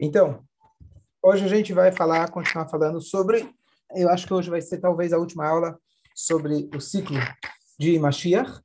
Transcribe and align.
Então, 0.00 0.44
hoje 1.20 1.44
a 1.44 1.48
gente 1.48 1.72
vai 1.72 1.90
falar, 1.90 2.30
continuar 2.30 2.68
falando 2.68 3.00
sobre, 3.00 3.52
eu 3.96 4.08
acho 4.08 4.28
que 4.28 4.32
hoje 4.32 4.48
vai 4.48 4.60
ser 4.60 4.78
talvez 4.78 5.12
a 5.12 5.18
última 5.18 5.44
aula 5.44 5.76
sobre 6.14 6.70
o 6.72 6.80
ciclo 6.80 7.16
de 7.76 7.98
Mashiach. 7.98 8.60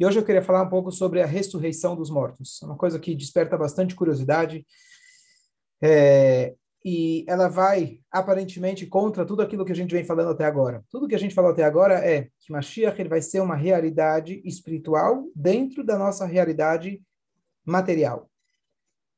E 0.00 0.06
hoje 0.06 0.18
eu 0.18 0.24
queria 0.24 0.40
falar 0.40 0.62
um 0.62 0.68
pouco 0.70 0.90
sobre 0.90 1.20
a 1.20 1.26
ressurreição 1.26 1.94
dos 1.94 2.08
mortos. 2.08 2.62
É 2.62 2.66
uma 2.66 2.76
coisa 2.76 2.98
que 2.98 3.14
desperta 3.14 3.58
bastante 3.58 3.94
curiosidade. 3.94 4.66
É, 5.82 6.54
e 6.82 7.22
ela 7.28 7.48
vai, 7.48 8.00
aparentemente, 8.10 8.86
contra 8.86 9.26
tudo 9.26 9.42
aquilo 9.42 9.66
que 9.66 9.72
a 9.72 9.76
gente 9.76 9.94
vem 9.94 10.04
falando 10.04 10.30
até 10.30 10.46
agora. 10.46 10.82
Tudo 10.88 11.06
que 11.06 11.14
a 11.14 11.18
gente 11.18 11.34
falou 11.34 11.50
até 11.50 11.64
agora 11.64 11.96
é 11.96 12.30
que 12.40 12.50
Mashiach 12.50 12.98
ele 12.98 13.10
vai 13.10 13.20
ser 13.20 13.40
uma 13.40 13.56
realidade 13.56 14.40
espiritual 14.42 15.28
dentro 15.34 15.84
da 15.84 15.98
nossa 15.98 16.24
realidade 16.24 17.02
material. 17.62 18.30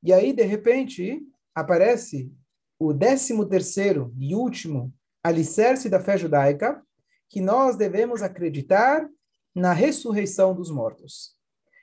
E 0.03 0.13
aí, 0.13 0.33
de 0.33 0.43
repente, 0.43 1.23
aparece 1.55 2.33
o 2.79 2.93
décimo 2.93 3.47
terceiro 3.47 4.15
e 4.19 4.35
último 4.35 4.93
alicerce 5.23 5.89
da 5.89 6.01
fé 6.01 6.17
judaica, 6.17 6.83
que 7.29 7.41
nós 7.41 7.77
devemos 7.77 8.23
acreditar 8.23 9.09
na 9.55 9.73
ressurreição 9.73 10.55
dos 10.55 10.71
mortos. 10.71 11.37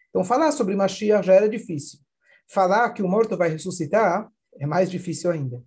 Então, 0.10 0.24
falar 0.24 0.52
sobre 0.52 0.76
Mashiach 0.76 1.26
já 1.26 1.34
era 1.34 1.48
difícil. 1.48 2.00
Falar 2.50 2.90
que 2.92 3.04
o 3.04 3.08
morto 3.08 3.38
vai 3.38 3.50
ressuscitar 3.50 4.32
é 4.60 4.66
mais 4.66 4.90
difícil 4.90 5.30
ainda. 5.30 5.64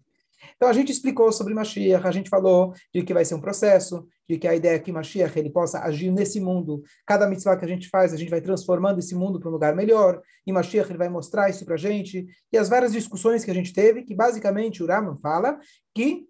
Então, 0.56 0.68
a 0.68 0.72
gente 0.72 0.92
explicou 0.92 1.30
sobre 1.32 1.54
Mashiach, 1.54 2.06
a 2.06 2.10
gente 2.10 2.28
falou 2.28 2.72
de 2.94 3.02
que 3.02 3.14
vai 3.14 3.24
ser 3.24 3.34
um 3.34 3.40
processo, 3.40 4.06
de 4.28 4.38
que 4.38 4.46
a 4.46 4.54
ideia 4.54 4.76
é 4.76 4.78
que 4.78 4.92
Mashiach 4.92 5.38
ele 5.38 5.50
possa 5.50 5.80
agir 5.80 6.10
nesse 6.10 6.40
mundo. 6.40 6.82
Cada 7.06 7.26
mitzvah 7.28 7.56
que 7.56 7.64
a 7.64 7.68
gente 7.68 7.88
faz, 7.88 8.12
a 8.12 8.16
gente 8.16 8.30
vai 8.30 8.40
transformando 8.40 8.98
esse 8.98 9.14
mundo 9.14 9.38
para 9.38 9.48
um 9.48 9.52
lugar 9.52 9.74
melhor, 9.74 10.20
e 10.46 10.52
Mashiach 10.52 10.90
ele 10.90 10.98
vai 10.98 11.08
mostrar 11.08 11.48
isso 11.50 11.64
para 11.64 11.74
a 11.74 11.78
gente. 11.78 12.26
E 12.52 12.58
as 12.58 12.68
várias 12.68 12.92
discussões 12.92 13.44
que 13.44 13.50
a 13.50 13.54
gente 13.54 13.72
teve, 13.72 14.02
que 14.02 14.14
basicamente 14.14 14.82
o 14.82 14.86
Raman 14.86 15.16
fala 15.16 15.58
que 15.94 16.26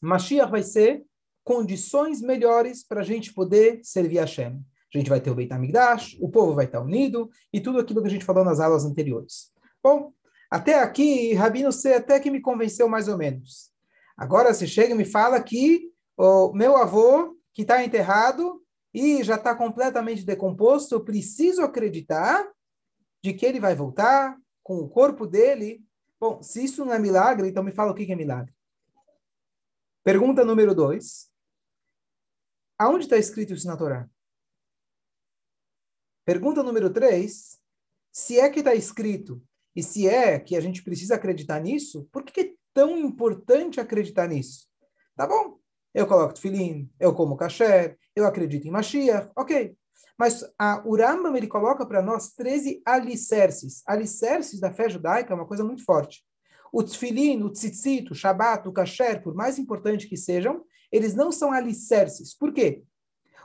Mashiach 0.00 0.50
vai 0.50 0.62
ser 0.62 1.04
condições 1.44 2.20
melhores 2.20 2.84
para 2.84 3.00
a 3.00 3.04
gente 3.04 3.32
poder 3.32 3.80
servir 3.82 4.18
a 4.18 4.22
Hashem. 4.22 4.60
A 4.94 4.98
gente 4.98 5.10
vai 5.10 5.20
ter 5.20 5.30
o 5.30 5.34
Beit 5.34 5.52
HaMikdash, 5.52 6.16
o 6.20 6.28
povo 6.28 6.54
vai 6.54 6.64
estar 6.64 6.80
unido, 6.80 7.28
e 7.52 7.60
tudo 7.60 7.78
aquilo 7.78 8.00
que 8.00 8.08
a 8.08 8.10
gente 8.10 8.24
falou 8.24 8.44
nas 8.44 8.60
aulas 8.60 8.84
anteriores. 8.84 9.52
Bom, 9.82 10.12
até 10.56 10.80
aqui, 10.80 11.34
Rabino 11.34 11.70
C 11.70 11.92
até 11.92 12.18
que 12.18 12.30
me 12.30 12.40
convenceu 12.40 12.88
mais 12.88 13.08
ou 13.08 13.18
menos. 13.18 13.70
Agora 14.16 14.54
você 14.54 14.66
chega 14.66 14.94
e 14.94 14.96
me 14.96 15.04
fala 15.04 15.42
que 15.42 15.92
o 16.16 16.50
meu 16.54 16.78
avô, 16.78 17.38
que 17.52 17.60
está 17.60 17.84
enterrado 17.84 18.64
e 18.92 19.22
já 19.22 19.34
está 19.34 19.54
completamente 19.54 20.24
decomposto, 20.24 20.94
eu 20.94 21.04
preciso 21.04 21.62
acreditar 21.62 22.50
de 23.22 23.34
que 23.34 23.44
ele 23.44 23.60
vai 23.60 23.74
voltar 23.74 24.34
com 24.62 24.78
o 24.78 24.88
corpo 24.88 25.26
dele. 25.26 25.84
Bom, 26.18 26.42
se 26.42 26.64
isso 26.64 26.86
não 26.86 26.94
é 26.94 26.98
milagre, 26.98 27.48
então 27.48 27.62
me 27.62 27.70
fala 27.70 27.92
o 27.92 27.94
que 27.94 28.10
é 28.10 28.16
milagre. 28.16 28.54
Pergunta 30.02 30.42
número 30.42 30.74
dois. 30.74 31.30
Aonde 32.78 33.04
está 33.04 33.18
escrito 33.18 33.52
isso 33.52 33.66
na 33.66 33.76
Torá? 33.76 34.08
Pergunta 36.24 36.62
número 36.62 36.90
três. 36.90 37.60
Se 38.10 38.40
é 38.40 38.48
que 38.48 38.60
está 38.60 38.74
escrito 38.74 39.42
e 39.76 39.82
se 39.82 40.08
é 40.08 40.40
que 40.40 40.56
a 40.56 40.60
gente 40.60 40.82
precisa 40.82 41.16
acreditar 41.16 41.60
nisso, 41.60 42.08
por 42.10 42.24
que 42.24 42.40
é 42.40 42.50
tão 42.72 42.96
importante 42.98 43.78
acreditar 43.78 44.26
nisso? 44.26 44.66
Tá 45.14 45.26
bom, 45.26 45.58
eu 45.92 46.06
coloco 46.06 46.32
tefilim, 46.32 46.90
eu 46.98 47.14
como 47.14 47.36
kasher, 47.36 47.98
eu 48.14 48.26
acredito 48.26 48.66
em 48.66 48.70
Mashiach, 48.70 49.30
ok. 49.36 49.76
Mas 50.18 50.42
a 50.58 50.82
Urambam, 50.86 51.36
ele 51.36 51.46
coloca 51.46 51.84
para 51.84 52.00
nós 52.00 52.32
13 52.32 52.80
alicerces. 52.86 53.82
Alicerces 53.86 54.58
da 54.58 54.72
fé 54.72 54.88
judaica 54.88 55.34
é 55.34 55.36
uma 55.36 55.46
coisa 55.46 55.62
muito 55.62 55.84
forte. 55.84 56.24
O 56.72 56.82
tefilim, 56.82 57.42
o 57.42 57.50
tzitzit, 57.50 58.10
o 58.10 58.14
shabat, 58.14 58.66
o 58.66 58.72
kasher, 58.72 59.22
por 59.22 59.34
mais 59.34 59.58
importante 59.58 60.08
que 60.08 60.16
sejam, 60.16 60.64
eles 60.90 61.14
não 61.14 61.30
são 61.30 61.52
alicerces. 61.52 62.34
Por 62.34 62.50
quê? 62.50 62.82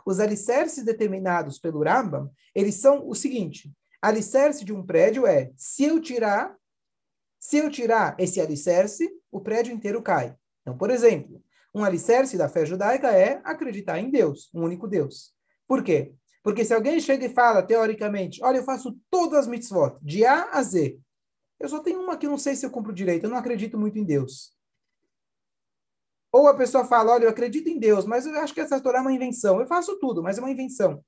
Os 0.05 0.19
alicerces 0.21 0.85
determinados 0.85 1.59
pelo 1.59 1.83
Rambam, 1.83 2.31
eles 2.55 2.75
são 2.75 3.07
o 3.07 3.13
seguinte, 3.13 3.71
alicerce 4.01 4.65
de 4.65 4.73
um 4.73 4.83
prédio 4.83 5.27
é, 5.27 5.51
se 5.55 5.83
eu 5.83 6.01
tirar, 6.01 6.55
se 7.39 7.57
eu 7.57 7.69
tirar 7.69 8.15
esse 8.17 8.41
alicerce, 8.41 9.09
o 9.31 9.39
prédio 9.39 9.73
inteiro 9.73 10.01
cai. 10.01 10.35
Então, 10.61 10.77
por 10.77 10.89
exemplo, 10.89 11.41
um 11.73 11.83
alicerce 11.83 12.37
da 12.37 12.49
fé 12.49 12.65
judaica 12.65 13.11
é 13.11 13.39
acreditar 13.43 13.99
em 13.99 14.09
Deus, 14.09 14.49
um 14.53 14.63
único 14.63 14.87
Deus. 14.87 15.33
Por 15.67 15.83
quê? 15.83 16.13
Porque 16.43 16.65
se 16.65 16.73
alguém 16.73 16.99
chega 16.99 17.25
e 17.25 17.33
fala, 17.33 17.61
teoricamente, 17.61 18.43
olha, 18.43 18.57
eu 18.57 18.63
faço 18.63 18.97
todas 19.09 19.39
as 19.39 19.47
mitzvot, 19.47 19.97
de 20.01 20.25
A 20.25 20.49
a 20.51 20.63
Z, 20.63 20.99
eu 21.59 21.69
só 21.69 21.79
tenho 21.79 22.01
uma 22.01 22.17
que 22.17 22.25
eu 22.25 22.31
não 22.31 22.37
sei 22.39 22.55
se 22.55 22.65
eu 22.65 22.71
cumpro 22.71 22.91
direito, 22.91 23.25
eu 23.25 23.29
não 23.29 23.37
acredito 23.37 23.77
muito 23.77 23.99
em 23.99 24.03
Deus. 24.03 24.51
Ou 26.31 26.47
a 26.47 26.55
pessoa 26.55 26.85
fala, 26.85 27.13
olha, 27.13 27.25
eu 27.25 27.29
acredito 27.29 27.69
em 27.69 27.77
Deus, 27.77 28.05
mas 28.05 28.25
eu 28.25 28.33
acho 28.39 28.53
que 28.53 28.61
essa 28.61 28.81
Torá 28.81 28.99
é 28.99 29.01
uma 29.01 29.13
invenção. 29.13 29.59
Eu 29.59 29.67
faço 29.67 29.99
tudo, 29.99 30.23
mas 30.23 30.37
é 30.37 30.41
uma 30.41 30.49
invenção. 30.49 31.03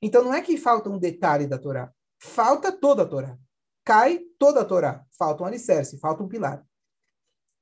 Então 0.00 0.22
não 0.22 0.34
é 0.34 0.42
que 0.42 0.56
falta 0.56 0.90
um 0.90 0.98
detalhe 0.98 1.46
da 1.46 1.58
Torá 1.58 1.90
falta 2.18 2.72
toda 2.72 3.02
a 3.02 3.06
Torá. 3.06 3.38
Cai 3.84 4.20
toda 4.38 4.60
a 4.60 4.64
Torá. 4.64 5.04
Falta 5.18 5.42
um 5.42 5.46
alicerce, 5.46 5.98
falta 5.98 6.22
um 6.22 6.28
pilar. 6.28 6.64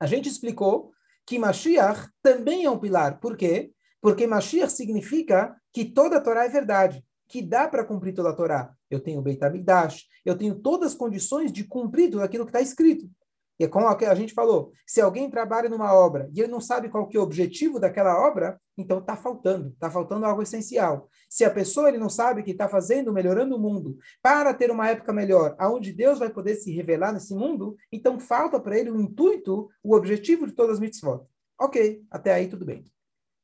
A 0.01 0.07
gente 0.07 0.29
explicou 0.29 0.93
que 1.27 1.39
Mashiach 1.39 2.09
também 2.23 2.65
é 2.65 2.71
um 2.71 2.79
pilar. 2.79 3.21
Por 3.21 3.37
quê? 3.37 3.73
Porque 4.01 4.27
Mashiach 4.27 4.73
significa 4.73 5.57
que 5.73 5.85
toda 5.85 6.17
a 6.19 6.21
Torá 6.21 6.45
é 6.45 6.49
verdade, 6.49 7.05
que 7.29 7.43
dá 7.43 7.67
para 7.69 7.85
cumprir 7.85 8.15
toda 8.15 8.31
a 8.31 8.35
Torá. 8.35 8.75
Eu 8.91 9.01
tenho 9.01 9.23
Beit 9.23 9.43
HaMikdash, 9.43 10.05
eu 10.25 10.37
tenho 10.37 10.55
todas 10.61 10.93
as 10.93 10.99
condições 10.99 11.53
de 11.53 11.65
cumprir 11.65 12.11
tudo 12.11 12.23
aquilo 12.23 12.45
que 12.45 12.51
está 12.51 12.61
escrito. 12.61 13.11
E 13.59 13.65
é 13.65 13.69
como 13.69 13.87
a 13.87 14.15
gente 14.15 14.35
falou, 14.35 14.73
se 14.85 15.01
alguém 15.01 15.31
trabalha 15.31 15.69
numa 15.69 15.95
obra 15.95 16.29
e 16.33 16.41
ele 16.41 16.51
não 16.51 16.61
sabe 16.61 16.89
qual 16.89 17.07
que 17.07 17.17
é 17.17 17.21
o 17.21 17.23
objetivo 17.23 17.79
daquela 17.79 18.27
obra, 18.27 18.61
então 18.77 18.99
está 18.99 19.17
faltando, 19.17 19.69
está 19.69 19.89
faltando 19.89 20.27
algo 20.27 20.43
essencial. 20.43 21.09
Se 21.29 21.45
a 21.45 21.51
pessoa 21.51 21.89
ele 21.89 21.99
não 21.99 22.09
sabe 22.09 22.43
que 22.43 22.51
está 22.51 22.69
fazendo, 22.69 23.13
melhorando 23.13 23.57
o 23.57 23.61
mundo, 23.61 23.97
para 24.21 24.53
ter 24.53 24.71
uma 24.71 24.89
época 24.89 25.13
melhor, 25.13 25.55
aonde 25.57 25.93
Deus 25.93 26.19
vai 26.19 26.31
poder 26.31 26.57
se 26.57 26.73
revelar 26.73 27.13
nesse 27.13 27.33
mundo, 27.33 27.77
então 27.93 28.19
falta 28.19 28.59
para 28.59 28.77
ele 28.77 28.91
o 28.91 29.01
intuito, 29.01 29.69
o 29.83 29.95
objetivo 29.95 30.47
de 30.47 30.53
todas 30.53 30.75
as 30.75 30.81
mitzvot. 30.81 31.25
Ok, 31.61 32.03
até 32.11 32.35
aí 32.35 32.49
tudo 32.49 32.65
bem. 32.65 32.85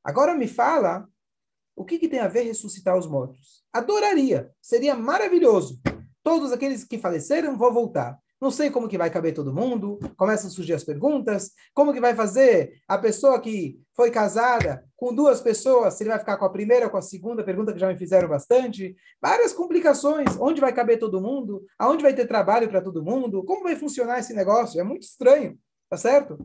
Agora 0.02 0.34
me 0.34 0.48
fala 0.48 1.06
o 1.76 1.84
que, 1.84 1.98
que 1.98 2.08
tem 2.08 2.18
a 2.18 2.28
ver 2.28 2.42
ressuscitar 2.42 2.98
os 2.98 3.06
mortos. 3.06 3.62
Adoraria, 3.72 4.50
seria 4.60 4.96
maravilhoso. 4.96 5.80
Todos 6.22 6.52
aqueles 6.52 6.84
que 6.84 6.98
faleceram 6.98 7.56
vão 7.56 7.72
voltar 7.72 8.18
não 8.40 8.50
sei 8.50 8.70
como 8.70 8.88
que 8.88 8.96
vai 8.96 9.10
caber 9.10 9.34
todo 9.34 9.52
mundo, 9.52 9.98
começam 10.16 10.48
a 10.48 10.50
surgir 10.50 10.72
as 10.72 10.82
perguntas, 10.82 11.52
como 11.74 11.92
que 11.92 12.00
vai 12.00 12.14
fazer 12.14 12.80
a 12.88 12.96
pessoa 12.96 13.40
que 13.40 13.78
foi 13.94 14.10
casada 14.10 14.84
com 14.96 15.14
duas 15.14 15.40
pessoas, 15.40 15.94
se 15.94 16.02
ele 16.02 16.10
vai 16.10 16.18
ficar 16.18 16.38
com 16.38 16.44
a 16.46 16.50
primeira 16.50 16.86
ou 16.86 16.90
com 16.90 16.96
a 16.96 17.02
segunda, 17.02 17.44
pergunta 17.44 17.72
que 17.72 17.78
já 17.78 17.88
me 17.88 17.98
fizeram 17.98 18.28
bastante, 18.28 18.96
várias 19.20 19.52
complicações, 19.52 20.36
onde 20.38 20.60
vai 20.60 20.72
caber 20.72 20.98
todo 20.98 21.20
mundo, 21.20 21.64
aonde 21.78 22.02
vai 22.02 22.14
ter 22.14 22.26
trabalho 22.26 22.68
para 22.68 22.80
todo 22.80 23.04
mundo, 23.04 23.44
como 23.44 23.64
vai 23.64 23.76
funcionar 23.76 24.20
esse 24.20 24.32
negócio, 24.32 24.80
é 24.80 24.84
muito 24.84 25.02
estranho, 25.02 25.58
tá 25.88 25.96
certo? 25.96 26.38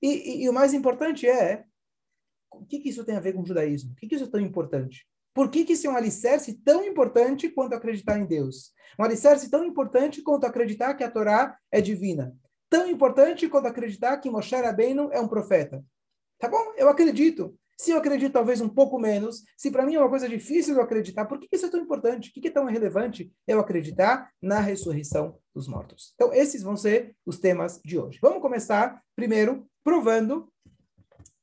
E, 0.00 0.08
e, 0.08 0.44
e 0.44 0.48
o 0.48 0.52
mais 0.52 0.72
importante 0.72 1.26
é, 1.26 1.64
o 2.52 2.64
que, 2.64 2.78
que 2.78 2.88
isso 2.90 3.04
tem 3.04 3.16
a 3.16 3.20
ver 3.20 3.32
com 3.32 3.42
o 3.42 3.46
judaísmo? 3.46 3.92
O 3.92 3.94
que, 3.96 4.06
que 4.06 4.14
isso 4.14 4.24
é 4.24 4.30
tão 4.30 4.40
importante? 4.40 5.06
Por 5.34 5.50
que, 5.50 5.64
que 5.64 5.72
isso 5.72 5.86
é 5.86 5.90
um 5.90 5.96
alicerce 5.96 6.54
tão 6.62 6.84
importante 6.84 7.48
quanto 7.48 7.74
acreditar 7.74 8.18
em 8.18 8.26
Deus? 8.26 8.72
Um 8.98 9.04
alicerce 9.04 9.50
tão 9.50 9.64
importante 9.64 10.22
quanto 10.22 10.44
acreditar 10.44 10.94
que 10.94 11.04
a 11.04 11.10
Torá 11.10 11.56
é 11.70 11.80
divina. 11.80 12.36
Tão 12.68 12.88
importante 12.88 13.48
quanto 13.48 13.66
acreditar 13.66 14.16
que 14.18 14.30
Moshe 14.30 14.54
Rabbeinu 14.54 15.10
é 15.12 15.20
um 15.20 15.28
profeta. 15.28 15.82
Tá 16.38 16.48
bom? 16.48 16.72
Eu 16.76 16.88
acredito. 16.88 17.56
Se 17.78 17.90
eu 17.90 17.96
acredito 17.96 18.32
talvez 18.32 18.60
um 18.60 18.68
pouco 18.68 18.98
menos, 18.98 19.42
se 19.56 19.70
para 19.70 19.84
mim 19.84 19.94
é 19.94 19.98
uma 19.98 20.08
coisa 20.08 20.28
difícil 20.28 20.76
eu 20.76 20.82
acreditar, 20.82 21.24
por 21.24 21.40
que 21.40 21.48
isso 21.50 21.66
é 21.66 21.70
tão 21.70 21.80
importante? 21.80 22.30
O 22.30 22.40
que 22.40 22.48
é 22.48 22.50
tão 22.50 22.66
relevante 22.66 23.32
eu 23.46 23.58
acreditar 23.58 24.30
na 24.40 24.60
ressurreição 24.60 25.38
dos 25.54 25.66
mortos? 25.66 26.12
Então, 26.14 26.32
esses 26.32 26.62
vão 26.62 26.76
ser 26.76 27.16
os 27.26 27.38
temas 27.38 27.80
de 27.84 27.98
hoje. 27.98 28.18
Vamos 28.22 28.40
começar 28.40 29.02
primeiro 29.16 29.66
provando, 29.82 30.52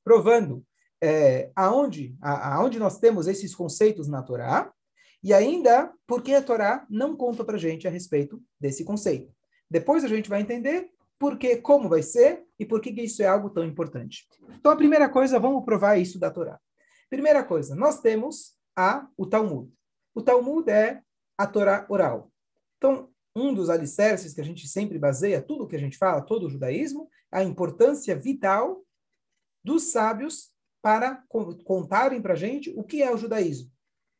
provando 0.04 0.66
é, 1.02 1.52
aonde, 1.56 2.16
a, 2.22 2.56
aonde 2.56 2.80
nós 2.80 3.00
temos 3.00 3.28
esses 3.28 3.56
conceitos 3.56 4.08
na 4.08 4.22
Torá, 4.22 4.72
e 5.24 5.34
ainda 5.34 5.94
porque 6.08 6.34
a 6.34 6.42
Torá 6.42 6.86
não 6.90 7.16
conta 7.16 7.44
para 7.44 7.58
gente 7.58 7.88
a 7.88 7.92
respeito 7.92 8.42
desse 8.60 8.84
conceito. 8.84 9.34
Depois 9.70 10.04
a 10.04 10.08
gente 10.08 10.30
vai 10.30 10.42
entender 10.42 10.90
porque, 11.20 11.58
como 11.58 11.90
vai 11.90 12.02
ser 12.02 12.46
e 12.58 12.66
por 12.66 12.80
que 12.80 12.90
isso 12.90 13.22
é 13.22 13.28
algo 13.28 13.50
tão 13.50 13.66
importante. 13.66 14.26
Então, 14.58 14.72
a 14.72 14.76
primeira 14.76 15.10
coisa, 15.10 15.38
vamos 15.38 15.66
provar 15.66 15.98
isso 15.98 16.18
da 16.18 16.32
Torá. 16.32 16.58
Primeira 17.10 17.44
coisa, 17.44 17.76
nós 17.76 18.00
temos 18.00 18.56
a, 18.76 19.08
o 19.18 19.26
Talmud. 19.26 19.70
O 20.16 20.22
Talmud 20.22 20.70
é 20.70 21.02
a 21.38 21.46
Torá 21.46 21.86
oral. 21.90 22.32
Então, 22.78 23.10
um 23.36 23.54
dos 23.54 23.70
alicerces 23.70 24.34
que 24.34 24.42
a 24.42 24.46
gente 24.46 24.68
sempre 24.68 24.98
baseia 24.98 25.42
tudo 25.42 25.66
o 25.66 25.68
que 25.68 25.76
a 25.76 25.80
gente 25.80 25.98
fala, 25.98 26.22
todo 26.22 26.46
o 26.46 26.50
judaísmo, 26.50 27.10
a 27.32 27.44
importância 27.44 28.16
vital 28.16 28.82
dos 29.64 29.92
sábios 29.92 30.54
para 30.82 31.24
contarem 31.64 32.22
para 32.22 32.34
a 32.34 32.38
gente 32.38 32.72
o 32.76 32.84
que 32.84 33.02
é 33.04 33.12
o 33.14 33.18
judaísmo, 33.18 33.72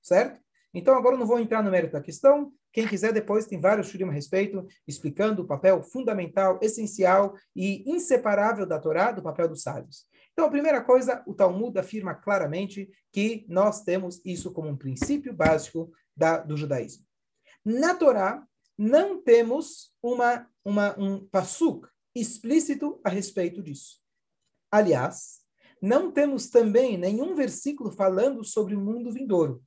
certo? 0.02 0.40
Então, 0.74 0.96
agora 0.96 1.16
eu 1.16 1.20
não 1.20 1.26
vou 1.26 1.40
entrar 1.40 1.64
no 1.64 1.72
mérito 1.72 1.94
da 1.94 2.02
questão, 2.02 2.54
Quem 2.72 2.88
quiser 2.88 3.12
depois 3.12 3.46
tem 3.46 3.60
vários 3.60 3.88
shurim 3.88 4.08
a 4.08 4.12
respeito, 4.12 4.66
explicando 4.88 5.42
o 5.42 5.48
papel 5.48 5.82
fundamental, 5.82 6.60
essencial 6.62 7.36
e 7.56 7.90
inseparável 7.90 8.66
da 8.66 8.80
Torá, 8.80 9.12
do 9.12 9.24
papel 9.24 9.48
dos 9.50 9.64
sábios. 9.64 10.06
Então, 10.34 10.46
a 10.46 10.52
primeira 10.52 10.82
coisa, 10.82 11.24
o 11.26 11.34
Talmud 11.34 11.78
afirma 11.78 12.14
claramente 12.14 12.90
que 13.12 13.46
nós 13.50 13.84
temos 13.84 14.22
isso 14.24 14.54
como 14.54 14.70
um 14.70 14.78
princípio 14.78 15.34
básico 15.34 15.92
da, 16.16 16.38
do 16.38 16.56
judaísmo. 16.56 17.04
Na 17.66 17.96
Torá, 17.96 18.46
não 18.78 19.22
temos 19.22 19.94
uma, 20.02 20.48
uma, 20.64 20.98
um 20.98 21.26
pasuk 21.26 21.88
explícito 22.16 23.02
a 23.04 23.10
respeito 23.10 23.62
disso. 23.62 24.00
Aliás, 24.72 25.39
não 25.82 26.12
temos 26.12 26.50
também 26.50 26.98
nenhum 26.98 27.36
versículo 27.36 27.92
falando 27.92 28.44
sobre 28.44 28.76
o 28.76 28.80
mundo 28.80 29.12
vindouro. 29.12 29.64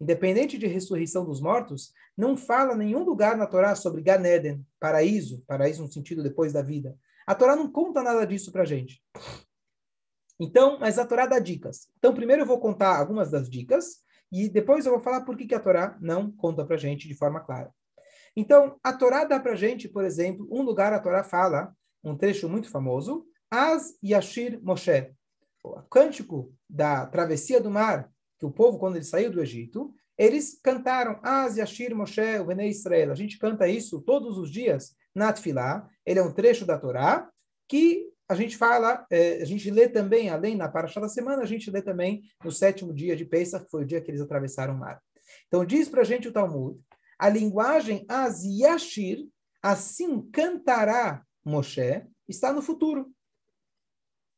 Independente 0.00 0.58
de 0.58 0.66
ressurreição 0.66 1.24
dos 1.24 1.40
mortos, 1.40 1.92
não 2.16 2.36
fala 2.36 2.74
nenhum 2.74 3.04
lugar 3.04 3.36
na 3.36 3.46
Torá 3.46 3.74
sobre 3.74 4.02
Gan 4.02 4.24
Eden, 4.26 4.66
paraíso, 4.80 5.42
paraíso 5.46 5.82
no 5.82 5.92
sentido 5.92 6.22
depois 6.22 6.52
da 6.52 6.62
vida. 6.62 6.96
A 7.26 7.34
Torá 7.34 7.56
não 7.56 7.70
conta 7.70 8.02
nada 8.02 8.26
disso 8.26 8.52
para 8.52 8.64
gente. 8.64 9.02
Então, 10.38 10.78
mas 10.78 10.98
a 10.98 11.06
Torá 11.06 11.26
dá 11.26 11.38
dicas. 11.38 11.88
Então, 11.98 12.12
primeiro 12.12 12.42
eu 12.42 12.46
vou 12.46 12.58
contar 12.58 12.98
algumas 12.98 13.30
das 13.30 13.48
dicas 13.48 14.02
e 14.32 14.48
depois 14.48 14.84
eu 14.84 14.92
vou 14.92 15.00
falar 15.00 15.22
por 15.22 15.36
que, 15.36 15.46
que 15.46 15.54
a 15.54 15.60
Torá 15.60 15.96
não 16.00 16.30
conta 16.30 16.64
para 16.64 16.76
gente 16.76 17.06
de 17.06 17.14
forma 17.14 17.40
clara. 17.40 17.72
Então, 18.36 18.78
a 18.82 18.92
Torá 18.92 19.24
dá 19.24 19.38
para 19.38 19.54
gente, 19.54 19.88
por 19.88 20.04
exemplo, 20.04 20.46
um 20.50 20.62
lugar 20.62 20.92
a 20.92 20.98
Torá 20.98 21.22
fala, 21.22 21.72
um 22.02 22.16
trecho 22.16 22.48
muito 22.48 22.68
famoso, 22.68 23.24
As 23.48 23.96
Yashir 24.02 24.60
Moshe, 24.60 25.14
o 25.64 25.82
cântico 25.82 26.54
da 26.68 27.06
travessia 27.06 27.60
do 27.60 27.70
mar, 27.70 28.10
que 28.38 28.44
o 28.44 28.50
povo, 28.50 28.78
quando 28.78 28.96
ele 28.96 29.04
saiu 29.04 29.30
do 29.30 29.40
Egito, 29.40 29.94
eles 30.16 30.60
cantaram 30.62 31.18
Az 31.22 31.56
Yashir 31.56 31.94
Moshe, 31.96 32.38
o 32.40 32.44
Bnei 32.44 32.68
Israel. 32.68 33.10
A 33.10 33.14
gente 33.14 33.38
canta 33.38 33.66
isso 33.66 34.00
todos 34.02 34.36
os 34.38 34.50
dias 34.50 34.94
na 35.14 35.32
Tfilá. 35.32 35.88
Ele 36.04 36.20
é 36.20 36.22
um 36.22 36.32
trecho 36.32 36.66
da 36.66 36.78
Torá 36.78 37.28
que 37.66 38.10
a 38.28 38.34
gente 38.34 38.56
fala, 38.56 39.06
é, 39.10 39.42
a 39.42 39.44
gente 39.44 39.70
lê 39.70 39.88
também, 39.88 40.30
além 40.30 40.56
na 40.56 40.68
Parashá 40.68 41.00
da 41.00 41.08
semana, 41.08 41.42
a 41.42 41.46
gente 41.46 41.70
lê 41.70 41.82
também 41.82 42.22
no 42.42 42.50
sétimo 42.50 42.92
dia 42.92 43.16
de 43.16 43.24
Pesach, 43.24 43.64
que 43.64 43.70
foi 43.70 43.82
o 43.82 43.86
dia 43.86 44.00
que 44.00 44.10
eles 44.10 44.20
atravessaram 44.20 44.74
o 44.74 44.78
mar. 44.78 45.00
Então 45.46 45.64
diz 45.64 45.88
para 45.88 46.02
a 46.02 46.04
gente 46.04 46.28
o 46.28 46.32
Talmud, 46.32 46.78
a 47.18 47.28
linguagem 47.28 48.04
Az 48.08 48.42
Yashir, 48.44 49.26
assim 49.62 50.22
cantará 50.30 51.22
Moshe, 51.44 52.02
está 52.28 52.52
no 52.52 52.62
futuro. 52.62 53.10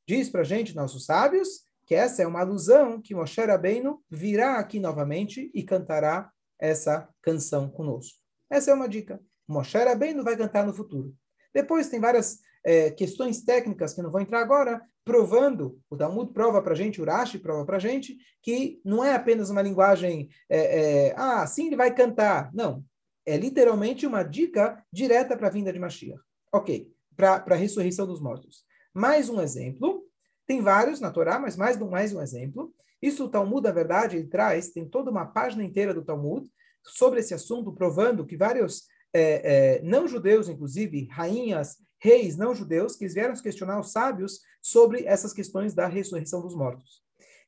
Diz 0.09 0.31
para 0.31 0.45
gente, 0.45 0.75
nossos 0.75 1.05
sábios, 1.05 1.67
que 1.85 1.95
essa 1.95 2.23
é 2.23 2.27
uma 2.27 2.41
alusão 2.41 3.01
que 3.01 3.15
Moshe 3.15 3.41
Rabbeinu 3.41 4.01
virá 4.11 4.59
aqui 4.59 4.79
novamente 4.79 5.51
e 5.53 5.63
cantará 5.63 6.31
essa 6.61 7.09
canção 7.21 7.69
conosco. 7.69 8.19
Essa 8.49 8.71
é 8.71 8.75
uma 8.75 8.89
dica. 8.89 9.21
Moshe 9.49 9.77
Rabbeinu 9.77 10.23
vai 10.23 10.37
cantar 10.37 10.65
no 10.65 10.73
futuro. 10.73 11.15
Depois 11.53 11.89
tem 11.89 12.01
várias 12.01 12.39
é, 12.65 12.91
questões 12.91 13.43
técnicas 13.43 13.95
que 13.95 14.03
não 14.03 14.11
vou 14.11 14.21
entrar 14.21 14.41
agora, 14.41 14.83
provando, 15.05 15.81
o 15.89 15.97
Talmud 15.97 16.33
prova 16.33 16.61
para 16.61 16.73
a 16.73 16.77
gente, 16.77 17.01
o 17.01 17.05
Rashi 17.05 17.39
prova 17.39 17.65
para 17.65 17.77
a 17.77 17.81
gente, 17.81 18.17
que 18.43 18.81
não 18.85 19.05
é 19.05 19.15
apenas 19.15 19.51
uma 19.51 19.63
linguagem, 19.63 20.29
é, 20.49 20.59
é, 20.59 21.15
ah, 21.17 21.43
assim 21.43 21.69
ele 21.69 21.77
vai 21.77 21.95
cantar. 21.95 22.51
Não, 22.53 22.85
é 23.25 23.37
literalmente 23.37 24.07
uma 24.07 24.25
dica 24.25 24.85
direta 24.93 25.37
para 25.37 25.47
a 25.47 25.51
vinda 25.51 25.73
de 25.73 25.79
Mashiach. 25.79 26.21
Ok, 26.53 26.93
para 27.17 27.45
a 27.47 27.55
ressurreição 27.55 28.07
dos 28.07 28.21
mortos. 28.21 28.66
Mais 28.97 29.29
um 29.29 29.43
exemplo, 29.43 30.07
tem 30.47 30.63
vários 30.63 31.01
na 31.01 31.11
Torá, 31.11 31.39
mas 31.39 31.55
mais, 31.55 31.79
mais 31.79 32.15
um 32.15 32.23
exemplo. 32.23 32.75
Isso 33.03 33.27
o 33.27 33.29
Talmud, 33.29 33.63
na 33.63 33.71
verdade, 33.71 34.17
ele 34.17 34.27
traz, 34.27 34.71
tem 34.71 34.89
toda 34.89 35.11
uma 35.11 35.27
página 35.27 35.63
inteira 35.63 35.93
do 35.93 36.03
Talmud 36.03 36.51
sobre 36.83 37.21
esse 37.21 37.35
assunto, 37.35 37.75
provando 37.75 38.25
que 38.25 38.39
vários 38.39 38.87
é, 39.13 39.77
é, 39.77 39.83
não-judeus, 39.83 40.49
inclusive 40.49 41.09
rainhas, 41.11 41.77
reis 41.99 42.39
não-judeus, 42.39 42.97
que 42.97 43.07
vieram 43.07 43.35
questionar 43.35 43.79
os 43.79 43.93
sábios 43.93 44.41
sobre 44.63 45.05
essas 45.05 45.35
questões 45.35 45.75
da 45.75 45.87
ressurreição 45.87 46.41
dos 46.41 46.57
mortos. 46.57 47.03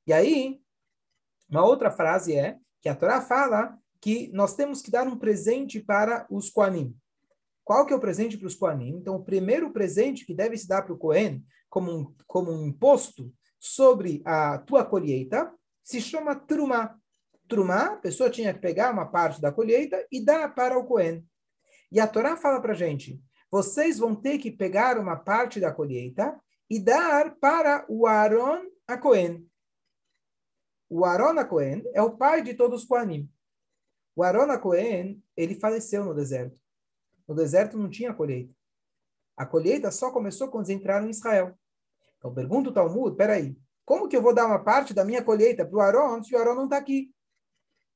E 0.07 0.13
aí, 0.13 0.61
uma 1.49 1.65
outra 1.65 1.91
frase 1.91 2.37
é 2.37 2.59
que 2.83 2.91
a 2.91 2.95
Torá 2.95 3.23
fala 3.23 3.75
que 4.03 4.31
nós 4.35 4.55
temos 4.55 4.83
que 4.83 4.91
dar 4.91 5.09
um 5.09 5.17
presente 5.17 5.81
para 5.81 6.27
os 6.29 6.51
Koanim. 6.51 6.95
Qual 7.69 7.85
que 7.85 7.93
é 7.93 7.97
o 7.97 8.01
presente 8.01 8.39
para 8.39 8.47
os 8.47 8.55
Koanim? 8.55 8.97
Então, 8.97 9.17
o 9.17 9.23
primeiro 9.23 9.71
presente 9.71 10.25
que 10.25 10.33
deve 10.33 10.57
se 10.57 10.67
dar 10.67 10.81
para 10.81 10.95
o 10.95 10.97
Kohen, 10.97 11.45
como 11.69 11.93
um, 11.93 12.15
como 12.27 12.51
um 12.51 12.69
imposto 12.69 13.31
sobre 13.59 14.23
a 14.25 14.57
tua 14.57 14.87
colheita, 14.87 15.53
se 15.85 16.01
chama 16.01 16.35
Trumá. 16.35 16.99
Trumá, 17.47 17.89
a 17.89 17.97
pessoa 17.97 18.31
tinha 18.31 18.55
que 18.55 18.61
pegar 18.61 18.91
uma 18.91 19.05
parte 19.05 19.39
da 19.39 19.53
colheita 19.53 20.03
e 20.11 20.25
dar 20.25 20.55
para 20.55 20.79
o 20.79 20.87
Kohen. 20.87 21.23
E 21.93 22.01
a 22.01 22.07
Torá 22.07 22.39
fala 22.39 22.59
para 22.63 22.73
a 22.73 22.75
gente, 22.75 23.23
vocês 23.51 23.99
vão 23.99 24.15
ter 24.17 24.39
que 24.39 24.51
pegar 24.51 24.99
uma 24.99 25.17
parte 25.17 25.61
da 25.61 25.71
colheita 25.71 26.41
e 26.71 26.81
dar 26.81 27.37
para 27.37 27.85
o 27.87 28.07
Aaron 28.07 28.63
a 28.87 28.97
Cohen. 28.97 29.47
O 30.89 31.05
Aaron 31.05 31.39
a 31.39 31.45
Cohen 31.45 31.85
é 31.93 32.01
o 32.01 32.17
pai 32.17 32.41
de 32.41 32.55
todos 32.55 32.81
os 32.81 32.89
Kohanim. 32.89 33.31
O 34.17 34.23
Aaron 34.23 34.51
a 34.51 34.57
Cohen, 34.57 35.23
ele 35.37 35.55
faleceu 35.55 36.03
no 36.03 36.15
deserto. 36.15 36.67
No 37.29 37.35
deserto 37.35 37.77
não 37.77 37.91
tinha 37.91 38.15
colheita. 38.15 38.53
A 39.37 39.47
colheita 39.47 39.91
só 39.91 40.11
começou 40.11 40.49
quando 40.49 40.69
eles 40.69 40.81
entraram 40.81 41.07
em 41.07 41.11
Israel. 41.11 41.55
Então 42.17 42.35
pergunta 42.35 42.71
o 42.71 42.73
Talmud, 42.73 43.17
peraí, 43.17 43.57
como 43.85 44.09
que 44.09 44.17
eu 44.17 44.23
vou 44.23 44.35
dar 44.35 44.47
uma 44.47 44.59
parte 44.59 44.93
da 44.93 45.05
minha 45.05 45.23
colheita 45.23 45.65
para 45.65 45.77
o 45.77 45.81
Aaron 45.81 46.23
se 46.23 46.35
o 46.35 46.39
Aaron 46.39 46.55
não 46.55 46.65
está 46.65 46.79
aqui? 46.79 47.13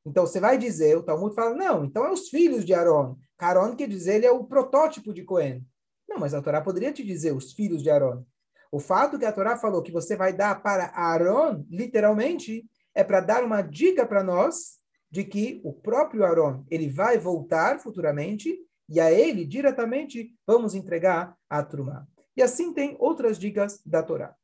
Então 0.06 0.26
você 0.26 0.38
vai 0.38 0.58
dizer, 0.58 0.96
o 0.96 1.02
Talmud 1.02 1.34
fala, 1.34 1.54
não, 1.54 1.84
então 1.84 2.04
é 2.04 2.12
os 2.12 2.28
filhos 2.28 2.64
de 2.64 2.74
Aaron. 2.74 3.16
Aaron 3.38 3.74
quer 3.74 3.88
dizer, 3.88 4.16
ele 4.16 4.26
é 4.26 4.30
o 4.30 4.44
protótipo 4.44 5.12
de 5.12 5.24
Cohen. 5.24 5.66
Não, 6.08 6.18
mas 6.18 6.34
a 6.34 6.42
Torá 6.42 6.60
poderia 6.60 6.92
te 6.92 7.04
dizer 7.04 7.34
os 7.34 7.52
filhos 7.52 7.82
de 7.82 7.90
Aaron. 7.90 8.24
O 8.70 8.78
fato 8.78 9.18
que 9.18 9.24
a 9.24 9.32
Torá 9.32 9.56
falou 9.56 9.82
que 9.82 9.92
você 9.92 10.16
vai 10.16 10.32
dar 10.32 10.62
para 10.62 10.86
Aaron, 10.94 11.64
literalmente, 11.68 12.64
é 12.94 13.02
para 13.02 13.20
dar 13.20 13.44
uma 13.44 13.62
dica 13.62 14.06
para 14.06 14.22
nós 14.22 14.78
de 15.10 15.24
que 15.24 15.60
o 15.62 15.72
próprio 15.72 16.24
Aaron, 16.24 16.64
ele 16.70 16.88
vai 16.88 17.18
voltar 17.18 17.78
futuramente 17.80 18.58
e 18.88 19.00
a 19.00 19.10
ele 19.12 19.44
diretamente 19.44 20.34
vamos 20.46 20.74
entregar 20.74 21.36
a 21.48 21.62
Trumá. 21.62 22.06
E 22.36 22.42
assim 22.42 22.72
tem 22.72 22.96
outras 22.98 23.38
dicas 23.38 23.80
da 23.84 24.02
Torá. 24.02 24.34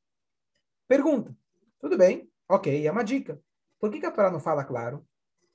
Pergunta. 0.87 1.37
Tudo 1.81 1.97
bem, 1.97 2.31
ok, 2.49 2.87
é 2.87 2.91
uma 2.91 3.05
dica. 3.05 3.41
Por 3.79 3.91
que, 3.91 4.01
que 4.01 4.07
a 4.07 4.11
Torá 4.11 4.31
não 4.31 4.41
fala 4.41 4.65
claro? 4.65 5.07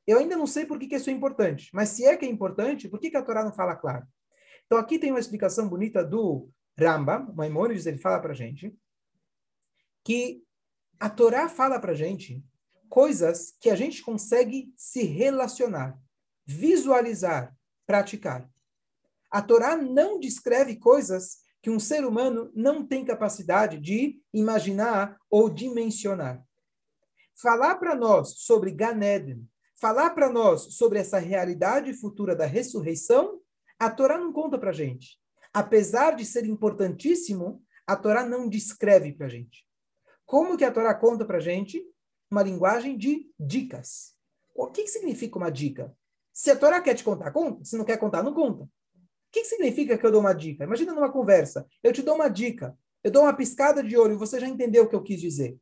Eu 0.06 0.19
ainda 0.19 0.35
não 0.35 0.47
sei 0.47 0.65
por 0.65 0.77
que, 0.80 0.88
que 0.88 0.95
isso 0.95 1.09
é 1.09 1.13
importante, 1.13 1.69
mas 1.74 1.89
se 1.89 2.06
é 2.06 2.15
que 2.15 2.25
é 2.25 2.30
importante, 2.30 2.89
por 2.89 3.00
que, 3.00 3.09
que 3.09 3.18
a 3.18 3.24
Torá 3.24 3.44
não 3.44 3.53
fala 3.53 3.75
claro? 3.75 4.06
Então 4.65 4.77
aqui 4.77 5.00
tem 5.00 5.12
uma 5.12 5.19
explicação 5.19 5.68
bonita 5.68 6.03
do 6.03 6.50
Rambam, 6.77 7.33
Maimonides, 7.35 7.85
ele 7.85 7.97
fala 7.97 8.19
para 8.19 8.33
gente 8.33 8.75
que 10.04 10.44
a 10.99 11.09
Torá 11.09 11.47
fala 11.47 11.80
para 11.80 11.94
gente 11.94 12.44
coisas 12.90 13.56
que 13.59 13.69
a 13.69 13.75
gente 13.75 14.02
consegue 14.02 14.73
se 14.75 15.04
relacionar, 15.04 15.97
visualizar, 16.45 17.56
praticar. 17.85 18.49
A 19.33 19.42
Torá 19.42 19.75
não 19.75 20.19
descreve 20.19 20.75
coisas 20.75 21.37
que 21.59 21.71
um 21.71 21.80
ser 21.80 22.06
humano 22.06 22.52
não 22.54 22.85
tem 22.85 23.04
capacidade 23.04 23.80
de 23.80 24.21
imaginar 24.31 25.18
ou 25.28 25.49
dimensionar. 25.49 26.45
Falar 27.42 27.78
para 27.78 27.95
nós 27.95 28.35
sobre 28.42 28.69
Ganeden, 28.69 29.49
falar 29.81 30.11
para 30.11 30.30
nós 30.30 30.75
sobre 30.75 30.99
essa 30.99 31.18
realidade 31.18 31.92
futura 31.95 32.35
da 32.35 32.45
ressurreição, 32.45 33.42
a 33.80 33.90
Torá 33.90 34.19
não 34.19 34.31
conta 34.31 34.59
para 34.59 34.71
gente. 34.71 35.18
Apesar 35.52 36.16
de 36.16 36.25
ser 36.25 36.45
importantíssimo, 36.45 37.59
a 37.87 37.95
Torá 37.95 38.23
não 38.23 38.47
descreve 38.47 39.13
para 39.13 39.30
gente. 39.30 39.66
Como 40.28 40.56
que 40.56 40.63
a 40.63 40.71
Torá 40.71 40.94
conta 40.94 41.25
para 41.25 41.40
gente? 41.40 41.83
Uma 42.30 42.44
linguagem 42.44 42.95
de 42.95 43.31
dicas. 43.40 44.13
O 44.54 44.68
que, 44.68 44.85
significa 44.85 45.40
uma 45.40 45.49
dica? 45.49 45.92
Se 46.31 46.52
a 46.52 46.56
Torá 46.56 46.80
quer 46.80 46.94
te 46.94 47.04
contar, 47.04 47.31
conta. 47.31 47.66
Se 47.66 47.75
não 47.75 47.83
quer 47.83 47.97
contar, 47.97 48.21
não 48.21 48.31
conta. 48.31 48.69
O 49.33 49.40
que, 49.42 49.45
significa 49.45 49.97
que 49.97 50.06
eu 50.06 50.11
dou 50.11 50.21
uma 50.21 50.31
dica? 50.31 50.63
Imagina 50.63 50.94
numa 50.94 51.11
conversa. 51.11 51.66
Eu 51.81 51.92
te 51.92 52.04
dou 52.04 52.13
uma 52.13 52.30
dica. 52.30 52.78
Eu 53.04 53.09
dou 53.09 53.23
uma 53.23 53.33
piscada 53.33 53.81
de 53.81 53.97
olho 53.97 54.13
e 54.13 54.18
você 54.18 54.40
já 54.40 54.47
entendeu 54.47 54.83
o 54.83 54.87
que 54.87 54.95
eu 54.95 55.02
quis 55.02 55.19
dizer. 55.19 55.57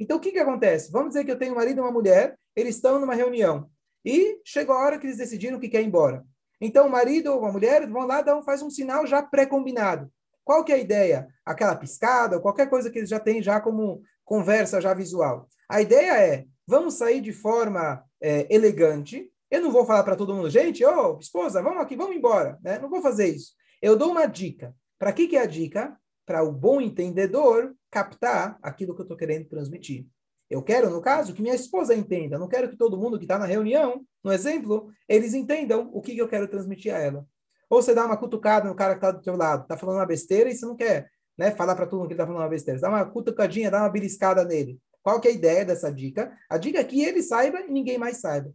Então, 0.00 0.16
o 0.16 0.20
que, 0.20 0.32
que 0.32 0.38
acontece? 0.38 0.90
Vamos 0.90 1.08
dizer 1.08 1.22
que 1.22 1.30
eu 1.30 1.38
tenho 1.38 1.52
um 1.52 1.56
marido 1.56 1.76
e 1.76 1.80
uma 1.82 1.92
mulher, 1.92 2.38
eles 2.56 2.76
estão 2.76 2.98
numa 2.98 3.14
reunião. 3.14 3.68
E 4.02 4.40
chegou 4.42 4.74
a 4.74 4.82
hora 4.82 4.98
que 4.98 5.06
eles 5.06 5.18
decidiram 5.18 5.60
que 5.60 5.68
quer 5.68 5.82
ir 5.82 5.86
embora. 5.86 6.24
Então, 6.58 6.86
o 6.86 6.90
marido 6.90 7.30
ou 7.34 7.44
a 7.44 7.52
mulher 7.52 7.86
vão 7.86 8.06
lá, 8.06 8.22
dão, 8.22 8.42
faz 8.42 8.62
um 8.62 8.70
sinal 8.70 9.06
já 9.06 9.22
pré-combinado. 9.22 10.10
Qual 10.42 10.64
que 10.64 10.72
é 10.72 10.76
a 10.76 10.78
ideia? 10.78 11.28
Aquela 11.44 11.76
piscada, 11.76 12.36
ou 12.36 12.42
qualquer 12.42 12.70
coisa 12.70 12.90
que 12.90 12.98
eles 12.98 13.10
já 13.10 13.20
têm 13.20 13.42
já 13.42 13.60
como 13.60 14.02
conversa 14.24 14.80
já 14.80 14.94
visual. 14.94 15.46
A 15.68 15.82
ideia 15.82 16.18
é, 16.18 16.46
vamos 16.66 16.94
sair 16.94 17.20
de 17.20 17.34
forma 17.34 18.02
é, 18.22 18.46
elegante. 18.48 19.30
Eu 19.50 19.60
não 19.60 19.70
vou 19.70 19.86
falar 19.86 20.02
para 20.02 20.16
todo 20.16 20.34
mundo, 20.34 20.50
gente, 20.50 20.84
ô, 20.84 21.16
oh, 21.16 21.18
esposa, 21.18 21.62
vamos 21.62 21.80
aqui, 21.80 21.96
vamos 21.96 22.16
embora. 22.16 22.58
Né? 22.62 22.78
Não 22.78 22.90
vou 22.90 23.00
fazer 23.00 23.28
isso. 23.28 23.52
Eu 23.80 23.96
dou 23.96 24.10
uma 24.10 24.26
dica. 24.26 24.74
Para 24.98 25.12
que, 25.12 25.28
que 25.28 25.36
é 25.36 25.42
a 25.42 25.46
dica? 25.46 25.96
Para 26.24 26.42
o 26.42 26.50
bom 26.50 26.80
entendedor 26.80 27.74
captar 27.90 28.58
aquilo 28.60 28.94
que 28.94 29.00
eu 29.00 29.04
estou 29.04 29.16
querendo 29.16 29.48
transmitir. 29.48 30.06
Eu 30.48 30.62
quero, 30.62 30.90
no 30.90 31.00
caso, 31.00 31.34
que 31.34 31.42
minha 31.42 31.54
esposa 31.54 31.94
entenda. 31.94 32.38
Não 32.38 32.48
quero 32.48 32.68
que 32.68 32.76
todo 32.76 32.98
mundo 32.98 33.18
que 33.18 33.24
está 33.24 33.38
na 33.38 33.46
reunião, 33.46 34.04
no 34.22 34.32
exemplo, 34.32 34.90
eles 35.08 35.34
entendam 35.34 35.90
o 35.92 36.00
que, 36.00 36.14
que 36.14 36.20
eu 36.20 36.28
quero 36.28 36.48
transmitir 36.48 36.94
a 36.94 36.98
ela. 36.98 37.26
Ou 37.68 37.82
você 37.82 37.94
dá 37.94 38.06
uma 38.06 38.16
cutucada 38.16 38.68
no 38.68 38.74
cara 38.74 38.94
que 38.94 38.98
está 38.98 39.10
do 39.10 39.22
teu 39.22 39.36
lado, 39.36 39.62
está 39.62 39.76
falando 39.76 39.96
uma 39.96 40.06
besteira 40.06 40.48
e 40.48 40.54
você 40.54 40.64
não 40.64 40.76
quer 40.76 41.10
né, 41.36 41.50
falar 41.50 41.74
para 41.74 41.86
todo 41.86 41.98
mundo 41.98 42.08
que 42.08 42.14
ele 42.14 42.20
está 42.20 42.26
falando 42.26 42.42
uma 42.42 42.48
besteira. 42.48 42.78
Você 42.78 42.82
dá 42.82 42.88
uma 42.88 43.04
cutucadinha, 43.04 43.70
dá 43.70 43.80
uma 43.80 43.88
beliscada 43.88 44.44
nele. 44.44 44.80
Qual 45.02 45.20
que 45.20 45.28
é 45.28 45.30
a 45.32 45.34
ideia 45.34 45.64
dessa 45.64 45.92
dica? 45.92 46.36
A 46.48 46.58
dica 46.58 46.78
é 46.78 46.84
que 46.84 47.02
ele 47.02 47.22
saiba 47.22 47.60
e 47.60 47.70
ninguém 47.70 47.98
mais 47.98 48.18
saiba. 48.18 48.52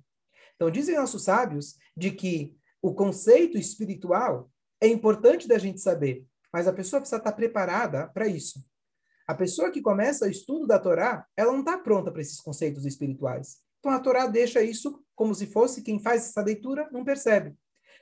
Então, 0.56 0.70
dizem 0.70 0.96
nossos 0.96 1.24
sábios 1.24 1.76
de 1.96 2.12
que 2.12 2.56
o 2.82 2.94
conceito 2.94 3.58
espiritual 3.58 4.50
é 4.80 4.88
importante 4.88 5.48
da 5.48 5.58
gente 5.58 5.80
saber, 5.80 6.26
mas 6.52 6.68
a 6.68 6.74
pessoa 6.74 7.00
precisa 7.00 7.18
estar 7.18 7.32
preparada 7.34 8.08
para 8.08 8.28
isso. 8.28 8.60
A 9.28 9.36
pessoa 9.36 9.72
que 9.72 9.82
começa 9.82 10.26
o 10.26 10.30
estudo 10.30 10.68
da 10.68 10.80
Torá, 10.80 11.26
ela 11.38 11.52
não 11.52 11.60
está 11.60 11.78
pronta 11.78 12.12
para 12.12 12.22
esses 12.22 12.40
conceitos 12.42 12.86
espirituais. 12.86 13.60
Então 13.80 13.92
a 13.92 14.00
Torá 14.00 14.28
deixa 14.28 14.62
isso 14.62 15.04
como 15.16 15.34
se 15.34 15.48
fosse 15.48 15.82
quem 15.82 16.00
faz 16.00 16.28
essa 16.28 16.42
leitura 16.42 16.90
não 16.92 17.06
percebe. 17.06 17.56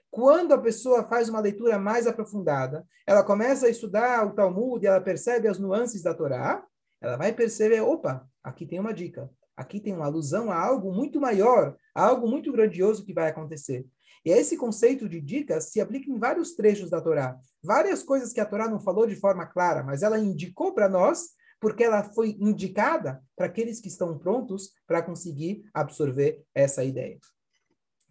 Quando 0.09 0.53
a 0.53 0.57
pessoa 0.57 1.07
faz 1.07 1.29
uma 1.29 1.39
leitura 1.39 1.77
mais 1.77 2.07
aprofundada, 2.07 2.85
ela 3.05 3.23
começa 3.23 3.67
a 3.67 3.69
estudar 3.69 4.25
o 4.25 4.33
Talmud 4.33 4.83
e 4.83 4.87
ela 4.87 4.99
percebe 4.99 5.47
as 5.47 5.59
nuances 5.59 6.01
da 6.01 6.15
Torá, 6.15 6.65
ela 6.99 7.15
vai 7.15 7.31
perceber, 7.31 7.81
opa, 7.81 8.27
aqui 8.43 8.65
tem 8.65 8.79
uma 8.79 8.93
dica. 8.93 9.29
Aqui 9.59 9.81
tem 9.81 9.93
uma 9.93 10.05
alusão 10.05 10.49
a 10.49 10.57
algo 10.57 10.89
muito 10.93 11.19
maior, 11.19 11.75
a 11.93 12.05
algo 12.05 12.29
muito 12.29 12.49
grandioso 12.49 13.03
que 13.03 13.11
vai 13.11 13.29
acontecer. 13.29 13.85
E 14.23 14.29
esse 14.29 14.55
conceito 14.55 15.09
de 15.09 15.19
dicas 15.19 15.65
se 15.65 15.81
aplica 15.81 16.09
em 16.09 16.17
vários 16.17 16.55
trechos 16.55 16.89
da 16.89 17.01
Torá. 17.01 17.37
Várias 17.61 18.01
coisas 18.01 18.31
que 18.31 18.39
a 18.39 18.45
Torá 18.45 18.69
não 18.69 18.79
falou 18.79 19.05
de 19.05 19.17
forma 19.17 19.45
clara, 19.45 19.83
mas 19.83 20.01
ela 20.01 20.17
indicou 20.17 20.73
para 20.73 20.87
nós, 20.87 21.31
porque 21.59 21.83
ela 21.83 22.03
foi 22.03 22.37
indicada 22.39 23.21
para 23.35 23.47
aqueles 23.47 23.81
que 23.81 23.89
estão 23.89 24.17
prontos 24.17 24.71
para 24.87 25.01
conseguir 25.01 25.65
absorver 25.73 26.41
essa 26.55 26.81
ideia. 26.85 27.19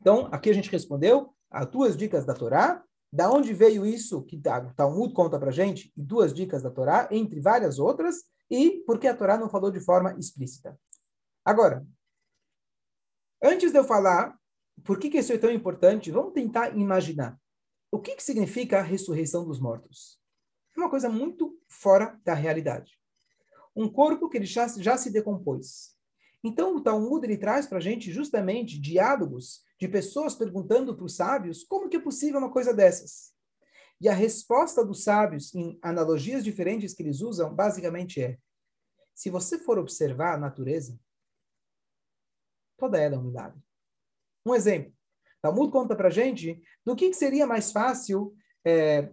Então, 0.02 0.28
aqui 0.31 0.50
a 0.50 0.55
gente 0.55 0.71
respondeu 0.71 1.31
as 1.50 1.64
duas 1.64 1.97
dicas 1.97 2.26
da 2.26 2.35
Torá, 2.35 2.85
da 3.11 3.33
onde 3.33 3.55
veio 3.55 3.87
isso 3.87 4.23
que 4.23 4.37
o 4.37 4.75
Talmud 4.76 5.14
conta 5.14 5.38
para 5.38 5.50
gente, 5.50 5.90
e 5.97 6.02
duas 6.02 6.35
dicas 6.35 6.62
da 6.62 6.71
Torá, 6.71 7.09
entre 7.11 7.40
várias 7.40 7.78
outras, 7.78 8.17
e 8.50 8.83
porque 8.87 9.09
a 9.09 9.17
Torá 9.17 9.38
não 9.38 9.49
falou 9.49 9.71
de 9.71 9.81
forma 9.81 10.14
explícita. 10.19 10.78
Agora, 11.49 11.83
antes 13.43 13.73
de 13.73 13.78
eu 13.78 13.83
falar 13.83 14.38
por 14.85 14.99
que, 14.99 15.09
que 15.09 15.17
isso 15.17 15.33
é 15.33 15.38
tão 15.38 15.50
importante? 15.50 16.11
Vamos 16.11 16.35
tentar 16.35 16.76
imaginar. 16.76 17.40
O 17.90 17.99
que, 17.99 18.17
que 18.17 18.23
significa 18.23 18.81
a 18.81 18.83
ressurreição 18.83 19.47
dos 19.47 19.59
mortos? 19.59 20.21
É 20.76 20.78
uma 20.78 20.90
coisa 20.90 21.09
muito 21.09 21.59
fora 21.67 22.21
da 22.23 22.35
realidade. 22.35 23.00
Um 23.75 23.90
corpo 23.90 24.28
que 24.28 24.37
ele 24.37 24.45
já, 24.45 24.69
já 24.69 24.99
se 24.99 25.11
decompôs. 25.11 25.97
Então, 26.45 26.76
o 26.76 26.83
Talmud 26.83 27.25
ele 27.25 27.38
traz 27.38 27.67
para 27.67 27.78
a 27.78 27.81
gente 27.81 28.12
justamente 28.12 28.78
diálogos 28.78 29.64
de 29.81 29.88
pessoas 29.88 30.35
perguntando 30.35 30.95
para 30.95 31.07
os 31.07 31.17
sábios 31.17 31.64
como 31.64 31.88
que 31.88 31.97
é 31.97 32.00
possível 32.00 32.40
uma 32.40 32.52
coisa 32.52 32.75
dessas. 32.75 33.33
E 34.02 34.07
a 34.07 34.12
resposta 34.12 34.85
dos 34.85 35.02
sábios, 35.02 35.55
em 35.55 35.78
analogias 35.81 36.45
diferentes 36.45 36.93
que 36.93 37.02
eles 37.02 37.23
usam, 37.23 37.55
basicamente 37.55 38.21
é: 38.21 38.37
se 39.14 39.31
você 39.31 39.59
for 39.59 39.78
observar 39.78 40.35
a 40.35 40.38
natureza, 40.38 41.00
toda 42.78 42.99
ela 42.99 43.16
é 43.16 43.18
um 43.18 43.25
milagre. 43.25 43.61
Um 44.47 44.54
exemplo. 44.54 44.92
Talmud 45.42 45.70
conta 45.70 45.94
para 45.94 46.08
gente 46.08 46.62
do 46.85 46.97
que, 46.97 47.11
que 47.11 47.16
seria 47.16 47.47
mais 47.47 47.70
fácil 47.70 48.35
é, 48.64 49.11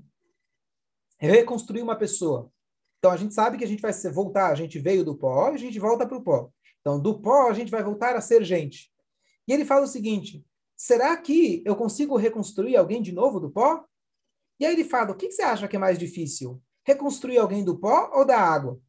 reconstruir 1.18 1.82
uma 1.82 1.96
pessoa. 1.96 2.52
Então 3.00 3.12
a 3.12 3.18
gente 3.18 3.34
sabe 3.34 3.58
que 3.58 3.64
a 3.64 3.68
gente 3.68 3.82
vai 3.82 3.92
voltar, 4.12 4.52
a 4.52 4.56
gente 4.56 4.80
veio 4.80 5.04
do 5.04 5.16
pó 5.16 5.52
e 5.52 5.56
a 5.56 5.58
gente 5.58 5.78
volta 5.80 6.08
para 6.08 6.18
o 6.18 6.24
pó. 6.24 6.50
Então 6.80 7.00
do 7.00 7.20
pó 7.20 7.50
a 7.50 7.54
gente 7.54 7.70
vai 7.70 7.84
voltar 7.84 8.16
a 8.16 8.22
ser 8.22 8.44
gente. 8.44 8.92
E 9.48 9.54
ele 9.54 9.66
fala 9.66 9.86
o 9.86 9.88
seguinte: 9.88 10.44
será 10.76 11.16
que 11.18 11.62
eu 11.66 11.76
consigo 11.76 12.18
reconstruir 12.18 12.76
alguém 12.76 13.02
de 13.02 13.12
novo 13.12 13.40
do 13.40 13.52
pó? 13.52 13.86
E 14.60 14.66
aí 14.66 14.74
ele 14.74 14.84
fala: 14.84 15.12
o 15.12 15.16
que, 15.16 15.28
que 15.28 15.34
você 15.34 15.44
acha 15.44 15.68
que 15.68 15.76
é 15.76 15.80
mais 15.80 16.00
difícil? 16.00 16.62
Reconstruir 16.84 17.38
alguém 17.38 17.64
do 17.64 17.78
pó 17.78 18.12
ou 18.14 18.26
da 18.26 18.40
água? 18.40 18.80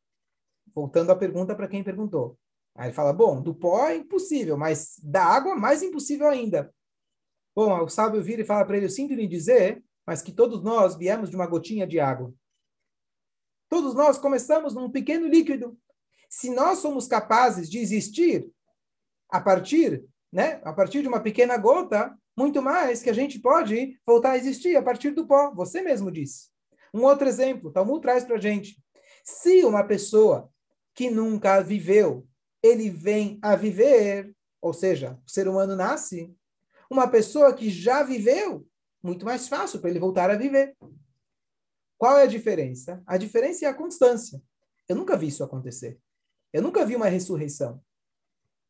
Voltando 0.75 1.11
à 1.11 1.16
pergunta 1.16 1.54
para 1.54 1.68
quem 1.68 1.85
perguntou. 1.85 2.38
Aí 2.76 2.88
ele 2.88 2.95
fala, 2.95 3.12
bom, 3.12 3.40
do 3.40 3.54
pó 3.54 3.88
é 3.88 3.97
impossível, 3.97 4.56
mas 4.56 5.00
da 5.02 5.25
água 5.25 5.56
mais 5.56 5.83
impossível 5.83 6.28
ainda. 6.28 6.73
Bom, 7.54 7.85
o 7.85 7.88
sábio 7.88 8.23
vira 8.23 8.42
e 8.42 8.45
fala 8.45 8.66
para 8.66 8.76
ele, 8.76 8.87
eu 8.87 8.90
sinto 8.90 9.14
lhe 9.14 9.26
dizer, 9.26 9.83
mas 10.06 10.21
que 10.21 10.30
todos 10.30 10.62
nós 10.62 10.95
viemos 10.95 11.30
de 11.30 11.37
uma 11.37 11.47
gotinha 11.47 11.87
de 11.87 11.99
água. 11.99 12.33
Todos 13.68 13.95
nós 13.95 14.18
começamos 14.18 14.75
num 14.75 14.90
pequeno 14.90 15.26
líquido. 15.26 15.76
Se 16.28 16.50
nós 16.50 16.78
somos 16.78 17.09
capazes 17.09 17.71
de 17.71 17.78
existir 17.78 18.49
a 19.30 19.40
partir, 19.40 20.04
né, 20.30 20.61
a 20.62 20.73
partir 20.73 21.00
de 21.00 21.09
uma 21.09 21.21
pequena 21.21 21.56
gota, 21.56 22.16
muito 22.37 22.61
mais 22.61 23.02
que 23.02 23.09
a 23.09 23.14
gente 23.14 23.38
pode 23.38 23.99
voltar 24.06 24.33
a 24.33 24.37
existir 24.37 24.76
a 24.76 24.83
partir 24.83 25.12
do 25.12 25.26
pó. 25.26 25.50
Você 25.54 25.80
mesmo 25.80 26.11
disse. 26.11 26.50
Um 26.92 27.02
outro 27.04 27.26
exemplo, 27.26 27.73
Talmud 27.73 28.02
traz 28.02 28.25
para 28.25 28.37
a 28.37 28.40
gente. 28.40 28.76
Se 29.25 29.64
uma 29.64 29.83
pessoa 29.83 30.50
que 30.95 31.11
nunca 31.11 31.61
viveu 31.61 32.26
ele 32.66 32.90
vem 32.90 33.38
a 33.42 33.54
viver, 33.56 34.35
ou 34.61 34.73
seja, 34.73 35.18
o 35.26 35.30
ser 35.30 35.49
humano 35.49 35.76
nasce, 35.76 36.35
uma 36.90 37.08
pessoa 37.08 37.54
que 37.54 37.70
já 37.70 38.02
viveu, 38.02 38.66
muito 39.02 39.25
mais 39.25 39.49
fácil 39.49 39.80
para 39.80 39.90
ele 39.90 39.99
voltar 39.99 40.30
a 40.30 40.37
viver. 40.37 40.76
Qual 41.99 42.18
é 42.18 42.25
a 42.25 42.26
diferença? 42.26 43.02
A 43.06 43.16
diferença 43.16 43.64
é 43.64 43.68
a 43.68 43.75
constância. 43.75 44.42
Eu 44.88 44.96
nunca 44.96 45.16
vi 45.16 45.28
isso 45.28 45.42
acontecer. 45.42 45.99
Eu 46.52 46.62
nunca 46.62 46.85
vi 46.85 46.94
uma 46.94 47.08
ressurreição. 47.08 47.80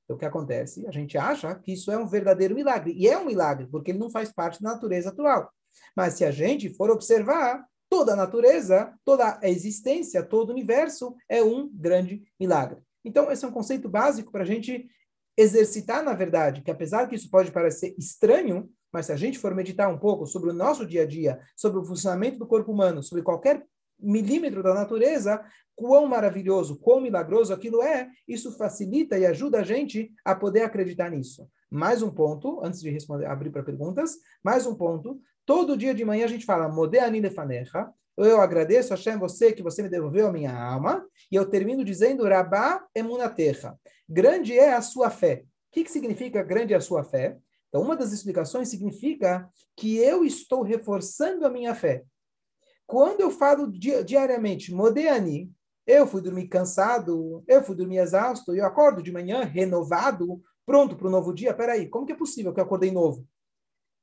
Então, 0.04 0.16
o 0.16 0.18
que 0.18 0.24
acontece? 0.24 0.86
A 0.86 0.92
gente 0.92 1.18
acha 1.18 1.54
que 1.56 1.72
isso 1.72 1.90
é 1.90 1.98
um 1.98 2.06
verdadeiro 2.06 2.54
milagre. 2.54 2.92
E 2.96 3.08
é 3.08 3.18
um 3.18 3.26
milagre, 3.26 3.66
porque 3.66 3.90
ele 3.90 3.98
não 3.98 4.10
faz 4.10 4.32
parte 4.32 4.62
da 4.62 4.70
natureza 4.70 5.08
atual. 5.08 5.52
Mas 5.96 6.14
se 6.14 6.24
a 6.24 6.30
gente 6.30 6.72
for 6.74 6.90
observar, 6.90 7.66
toda 7.88 8.12
a 8.12 8.16
natureza, 8.16 8.94
toda 9.04 9.38
a 9.42 9.48
existência, 9.48 10.22
todo 10.22 10.50
o 10.50 10.52
universo 10.52 11.16
é 11.28 11.42
um 11.42 11.68
grande 11.68 12.24
milagre. 12.38 12.85
Então, 13.06 13.30
esse 13.30 13.44
é 13.44 13.48
um 13.48 13.52
conceito 13.52 13.88
básico 13.88 14.32
para 14.32 14.42
a 14.42 14.46
gente 14.46 14.84
exercitar, 15.38 16.02
na 16.02 16.12
verdade, 16.12 16.60
que 16.60 16.72
apesar 16.72 17.06
que 17.06 17.14
isso 17.14 17.30
pode 17.30 17.52
parecer 17.52 17.94
estranho, 17.96 18.68
mas 18.92 19.06
se 19.06 19.12
a 19.12 19.16
gente 19.16 19.38
for 19.38 19.54
meditar 19.54 19.88
um 19.88 19.96
pouco 19.96 20.26
sobre 20.26 20.50
o 20.50 20.52
nosso 20.52 20.84
dia 20.84 21.02
a 21.02 21.06
dia, 21.06 21.38
sobre 21.56 21.78
o 21.78 21.84
funcionamento 21.84 22.36
do 22.36 22.46
corpo 22.48 22.72
humano, 22.72 23.04
sobre 23.04 23.22
qualquer 23.22 23.64
milímetro 23.96 24.60
da 24.60 24.74
natureza, 24.74 25.40
quão 25.76 26.06
maravilhoso, 26.06 26.80
quão 26.80 27.00
milagroso 27.00 27.52
aquilo 27.52 27.80
é, 27.80 28.08
isso 28.26 28.50
facilita 28.58 29.16
e 29.16 29.24
ajuda 29.24 29.60
a 29.60 29.62
gente 29.62 30.10
a 30.24 30.34
poder 30.34 30.62
acreditar 30.62 31.08
nisso. 31.08 31.48
Mais 31.70 32.02
um 32.02 32.10
ponto, 32.10 32.60
antes 32.64 32.80
de 32.80 32.90
responder, 32.90 33.26
abrir 33.26 33.50
para 33.50 33.62
perguntas, 33.62 34.16
mais 34.42 34.66
um 34.66 34.74
ponto. 34.74 35.20
Todo 35.44 35.76
dia 35.76 35.94
de 35.94 36.04
manhã 36.04 36.24
a 36.24 36.28
gente 36.28 36.44
fala, 36.44 36.68
Modeani 36.68 37.20
lefanecha, 37.20 37.88
eu 38.24 38.40
agradeço, 38.40 38.90
Hashem, 38.90 39.18
você 39.18 39.52
que 39.52 39.62
você 39.62 39.82
me 39.82 39.88
devolveu 39.88 40.28
a 40.28 40.32
minha 40.32 40.56
alma, 40.56 41.06
e 41.30 41.36
eu 41.36 41.48
termino 41.48 41.84
dizendo, 41.84 42.24
Rabá 42.24 42.86
emunaterra. 42.94 43.78
Grande 44.08 44.58
é 44.58 44.74
a 44.74 44.80
sua 44.80 45.10
fé. 45.10 45.44
O 45.44 45.72
que, 45.72 45.84
que 45.84 45.90
significa 45.90 46.42
grande 46.42 46.72
é 46.72 46.76
a 46.76 46.80
sua 46.80 47.04
fé? 47.04 47.36
Então, 47.68 47.82
uma 47.82 47.96
das 47.96 48.12
explicações 48.12 48.68
significa 48.68 49.50
que 49.76 49.98
eu 49.98 50.24
estou 50.24 50.62
reforçando 50.62 51.44
a 51.44 51.50
minha 51.50 51.74
fé. 51.74 52.04
Quando 52.86 53.20
eu 53.20 53.30
falo 53.30 53.70
di 53.70 54.02
diariamente, 54.04 54.72
Modeani, 54.72 55.52
eu 55.86 56.06
fui 56.06 56.22
dormir 56.22 56.48
cansado, 56.48 57.44
eu 57.46 57.62
fui 57.62 57.76
dormir 57.76 57.98
exausto, 57.98 58.54
eu 58.54 58.64
acordo 58.64 59.02
de 59.02 59.12
manhã 59.12 59.44
renovado, 59.44 60.40
pronto 60.64 60.96
para 60.96 61.06
o 61.06 61.10
novo 61.10 61.34
dia. 61.34 61.52
Peraí, 61.52 61.88
como 61.88 62.06
que 62.06 62.12
é 62.12 62.16
possível 62.16 62.54
que 62.54 62.60
eu 62.60 62.64
acordei 62.64 62.90
novo? 62.90 63.26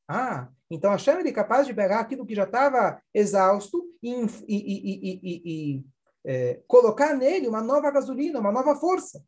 Ah, 0.08 0.50
então 0.74 0.92
a 0.92 0.98
chama 0.98 1.22
é 1.22 1.32
capaz 1.32 1.68
de 1.68 1.74
pegar 1.74 2.00
aquilo 2.00 2.26
que 2.26 2.34
já 2.34 2.46
estava 2.46 3.00
exausto 3.14 3.84
e, 4.02 4.12
e, 4.48 5.20
e, 5.24 5.42
e 5.46 5.86
é, 6.26 6.62
colocar 6.68 7.16
nele 7.16 7.48
uma 7.48 7.62
nova 7.62 7.92
gasolina, 7.92 8.40
uma 8.40 8.52
nova 8.52 8.76
força. 8.76 9.24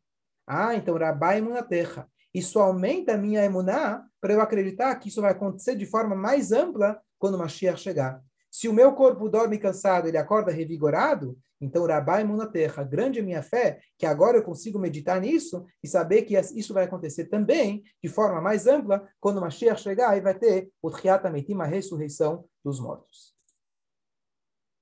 Ah, 0.46 0.74
então 0.74 0.96
Rabai 0.96 1.40
terra. 1.68 2.08
Isso 2.34 2.58
aumenta 2.58 3.14
a 3.14 3.16
minha 3.16 3.44
emuná 3.44 4.04
para 4.20 4.32
eu 4.32 4.40
acreditar 4.40 4.94
que 4.96 5.08
isso 5.08 5.20
vai 5.20 5.30
acontecer 5.30 5.76
de 5.76 5.86
forma 5.86 6.16
mais 6.16 6.50
ampla 6.50 7.00
quando 7.18 7.38
Mashiach 7.38 7.80
chegar. 7.80 8.20
Se 8.50 8.68
o 8.68 8.72
meu 8.72 8.92
corpo 8.94 9.28
dorme 9.28 9.58
cansado, 9.58 10.08
ele 10.08 10.16
acorda 10.16 10.50
revigorado, 10.50 11.38
então 11.60 11.86
Rabai 11.86 12.24
terra. 12.52 12.84
Grande 12.84 13.18
é 13.18 13.22
minha 13.22 13.42
fé, 13.42 13.80
que 13.98 14.06
agora 14.06 14.38
eu 14.38 14.42
consigo 14.42 14.78
meditar 14.78 15.20
nisso 15.20 15.64
e 15.82 15.88
saber 15.88 16.22
que 16.22 16.38
isso 16.54 16.74
vai 16.74 16.84
acontecer 16.84 17.26
também 17.26 17.82
de 18.02 18.08
forma 18.08 18.40
mais 18.40 18.66
ampla 18.66 19.08
quando 19.20 19.40
Mashiach 19.40 19.80
chegar 19.80 20.16
e 20.16 20.20
vai 20.20 20.38
ter 20.38 20.70
o 20.82 20.90
Triatametim, 20.90 21.58
a 21.60 21.64
ressurreição 21.64 22.44
dos 22.64 22.80
mortos. 22.80 23.34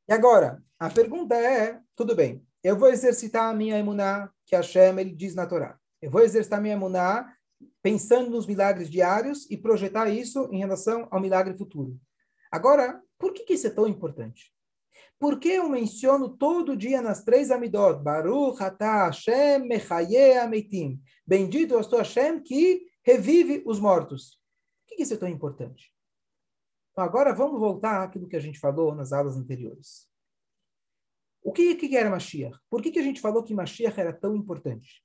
E 0.09 0.13
agora, 0.13 0.63
a 0.79 0.91
pergunta 0.91 1.35
é, 1.35 1.81
tudo 1.97 2.15
bem, 2.15 2.45
eu 2.63 2.77
vou 2.77 2.89
exercitar 2.89 3.51
a 3.51 3.55
minha 3.55 3.79
emuná, 3.79 4.31
que 4.47 4.57
Hashem 4.57 4.99
ele 4.99 5.15
diz 5.15 5.35
na 5.35 5.47
Torá. 5.47 5.79
Eu 6.01 6.11
vou 6.11 6.23
exercitar 6.23 6.59
a 6.59 6.63
minha 6.63 6.75
emuná 6.75 7.33
pensando 7.83 8.31
nos 8.31 8.47
milagres 8.47 8.91
diários 8.91 9.49
e 9.51 9.57
projetar 9.57 10.09
isso 10.09 10.49
em 10.51 10.59
relação 10.59 11.07
ao 11.11 11.21
milagre 11.21 11.57
futuro. 11.57 11.99
Agora, 12.51 13.01
por 13.19 13.33
que, 13.33 13.45
que 13.45 13.55
isso 13.55 13.67
é 13.67 13.71
tão 13.71 13.87
importante? 13.87 14.53
Por 15.19 15.39
que 15.39 15.49
eu 15.49 15.69
menciono 15.69 16.37
todo 16.37 16.77
dia 16.77 17.01
nas 17.01 17.25
três 17.25 17.51
Amidot? 17.51 18.03
Baruch 18.03 18.63
atah 18.63 19.07
Hashem 19.07 19.67
mechaye 19.67 20.37
ametim. 20.39 21.01
Bendito 21.27 21.77
és 21.77 21.87
tu 21.87 21.97
Hashem 21.97 22.43
que 22.43 22.87
revive 23.03 23.63
os 23.65 23.79
mortos. 23.79 24.41
Por 24.87 24.97
que 24.97 25.03
isso 25.03 25.15
é 25.15 25.17
tão 25.17 25.29
importante? 25.29 25.93
Então 26.93 27.03
agora 27.05 27.35
vamos 27.35 27.59
voltar 27.59 28.03
àquilo 28.03 28.29
que 28.29 28.37
a 28.37 28.41
gente 28.41 28.59
falou 28.59 28.95
nas 28.95 29.13
aulas 29.13 29.37
anteriores. 29.37 30.09
O 31.43 31.53
que, 31.53 31.75
que 31.75 31.97
era 31.97 32.09
Mashiach? 32.09 32.59
Por 32.71 32.81
que, 32.81 32.91
que 32.91 32.99
a 32.99 33.03
gente 33.03 33.21
falou 33.21 33.43
que 33.43 33.55
Mashiach 33.55 33.99
era 34.01 34.13
tão 34.13 34.35
importante? 34.35 35.05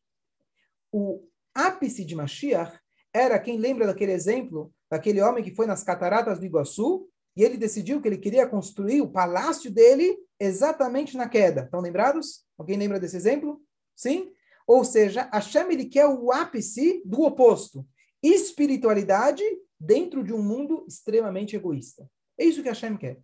O 0.92 1.28
ápice 1.54 2.06
de 2.06 2.16
Mashiach 2.16 2.80
era, 3.14 3.40
quem 3.40 3.58
lembra 3.58 3.88
daquele 3.88 4.14
exemplo, 4.14 4.74
daquele 4.90 5.22
homem 5.22 5.44
que 5.44 5.54
foi 5.54 5.66
nas 5.66 5.84
cataratas 5.84 6.40
do 6.40 6.46
Iguaçu, 6.46 7.10
e 7.40 7.44
ele 7.44 7.56
decidiu 7.56 8.02
que 8.02 8.08
ele 8.10 8.18
queria 8.18 8.46
construir 8.46 9.00
o 9.00 9.10
palácio 9.10 9.72
dele 9.72 10.18
exatamente 10.38 11.16
na 11.16 11.30
queda. 11.30 11.62
Estão 11.62 11.80
lembrados? 11.80 12.44
Alguém 12.58 12.78
lembra 12.78 13.00
desse 13.00 13.16
exemplo? 13.16 13.62
Sim? 13.96 14.34
Ou 14.68 14.84
seja, 14.84 15.30
Hashem 15.32 15.72
ele 15.72 15.86
quer 15.86 16.06
o 16.06 16.34
ápice 16.34 17.02
do 17.06 17.22
oposto. 17.22 17.88
Espiritualidade 18.22 19.42
dentro 19.80 20.22
de 20.22 20.34
um 20.34 20.44
mundo 20.44 20.86
extremamente 20.86 21.56
egoísta. 21.56 22.12
É 22.38 22.44
isso 22.44 22.62
que 22.62 22.68
Hashem 22.68 22.98
quer. 22.98 23.18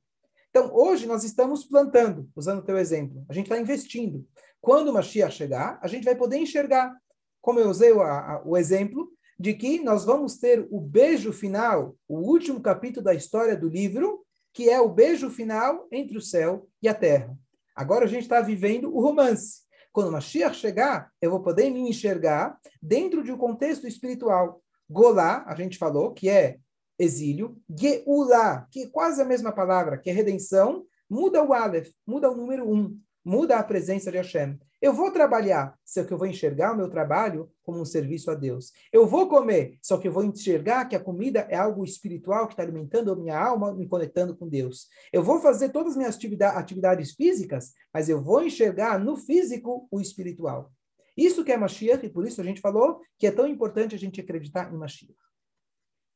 Então, 0.50 0.74
hoje 0.74 1.06
nós 1.06 1.26
estamos 1.26 1.66
plantando, 1.66 2.30
usando 2.34 2.60
o 2.60 2.66
teu 2.66 2.78
exemplo. 2.78 3.26
A 3.28 3.34
gente 3.34 3.48
está 3.48 3.60
investindo. 3.60 4.26
Quando 4.62 4.88
o 4.88 4.94
Mashiach 4.94 5.36
chegar, 5.36 5.78
a 5.82 5.90
gente 5.90 6.06
vai 6.06 6.16
poder 6.16 6.38
enxergar. 6.38 6.96
Como 7.42 7.60
eu 7.60 7.70
usei 7.70 7.92
o, 7.92 8.02
a, 8.02 8.42
o 8.46 8.56
exemplo, 8.56 9.12
de 9.38 9.54
que 9.54 9.82
nós 9.82 10.06
vamos 10.06 10.38
ter 10.38 10.66
o 10.72 10.80
beijo 10.80 11.34
final, 11.34 11.96
o 12.08 12.18
último 12.18 12.62
capítulo 12.62 13.04
da 13.04 13.14
história 13.14 13.56
do 13.56 13.68
livro, 13.68 14.26
que 14.54 14.70
é 14.70 14.80
o 14.80 14.90
beijo 14.90 15.30
final 15.30 15.88
entre 15.92 16.18
o 16.18 16.22
céu 16.22 16.68
e 16.82 16.88
a 16.88 16.94
terra. 16.94 17.38
Agora 17.76 18.06
a 18.06 18.08
gente 18.08 18.24
está 18.24 18.40
vivendo 18.40 18.96
o 18.96 19.02
romance. 19.02 19.64
Quando 19.92 20.12
Mashiach 20.12 20.56
chegar, 20.56 21.12
eu 21.22 21.30
vou 21.32 21.42
poder 21.42 21.70
me 21.70 21.80
enxergar 21.82 22.58
dentro 22.82 23.24
de 23.24 23.32
um 23.32 23.38
contexto 23.38 23.86
espiritual. 23.88 24.62
Golá, 24.90 25.44
a 25.48 25.56
gente 25.56 25.78
falou, 25.78 26.14
que 26.14 26.30
é 26.30 26.58
exílio. 26.98 27.58
Geulá, 27.70 28.68
que 28.72 28.84
é 28.84 28.88
quase 28.88 29.22
a 29.22 29.26
mesma 29.26 29.52
palavra, 29.52 29.98
que 29.98 30.10
é 30.10 30.14
redenção. 30.14 30.86
Muda 31.10 31.44
o 31.44 31.54
Aleph, 31.54 31.90
muda 32.08 32.32
o 32.32 32.36
número 32.36 32.70
um, 32.70 32.98
muda 33.26 33.58
a 33.58 33.64
presença 33.64 34.12
de 34.12 34.18
Hashem. 34.18 34.60
Eu 34.80 34.94
vou 34.94 35.12
trabalhar, 35.12 35.76
só 35.84 36.04
que 36.04 36.14
eu 36.14 36.18
vou 36.18 36.28
enxergar 36.28 36.74
o 36.74 36.78
meu 36.78 36.88
trabalho 36.88 37.52
como 37.64 37.82
um 37.82 37.86
serviço 37.86 38.30
a 38.30 38.36
Deus. 38.36 38.72
Eu 38.94 39.08
vou 39.08 39.28
comer, 39.28 39.80
só 39.82 39.98
que 39.98 40.08
eu 40.08 40.12
vou 40.12 40.24
enxergar 40.24 40.86
que 40.86 40.96
a 40.96 41.00
comida 41.00 41.48
é 41.50 41.56
algo 41.56 41.84
espiritual 41.84 42.46
que 42.46 42.54
está 42.54 42.62
alimentando 42.62 43.12
a 43.12 43.16
minha 43.16 43.36
alma, 43.36 43.74
me 43.74 43.88
conectando 43.88 44.38
com 44.38 44.48
Deus. 44.48 44.88
Eu 45.12 45.24
vou 45.24 45.40
fazer 45.40 45.70
todas 45.70 45.94
as 45.94 45.98
minhas 45.98 46.20
atividades 46.56 47.16
físicas, 47.16 47.74
mas 47.92 48.10
eu 48.10 48.22
vou 48.22 48.44
enxergar 48.44 49.00
no 49.00 49.18
físico 49.18 49.88
o 49.90 50.00
espiritual. 50.00 50.72
Isso 51.18 51.44
que 51.44 51.52
é 51.52 51.58
Mashiach, 51.58 52.06
e 52.06 52.10
por 52.10 52.28
isso 52.28 52.40
a 52.40 52.44
gente 52.44 52.62
falou 52.62 53.02
que 53.18 53.26
é 53.26 53.32
tão 53.32 53.48
importante 53.48 53.96
a 53.96 53.98
gente 53.98 54.22
acreditar 54.22 54.72
em 54.72 54.78
Mashiach. 54.78 55.16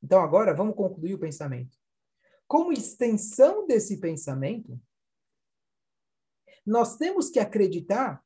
Então 0.04 0.22
agora 0.22 0.54
vamos 0.54 0.76
concluir 0.76 1.16
o 1.16 1.20
pensamento. 1.20 1.76
Como 2.48 2.72
extensão 2.72 3.66
desse 3.66 4.00
pensamento, 4.00 4.80
nós 6.70 6.98
temos 6.98 7.30
que 7.30 7.40
acreditar 7.40 8.24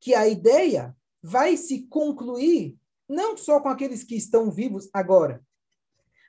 que 0.00 0.12
a 0.12 0.26
ideia 0.26 0.96
vai 1.22 1.56
se 1.56 1.86
concluir 1.86 2.76
não 3.08 3.36
só 3.36 3.60
com 3.60 3.68
aqueles 3.68 4.02
que 4.02 4.16
estão 4.16 4.50
vivos 4.50 4.90
agora, 4.92 5.42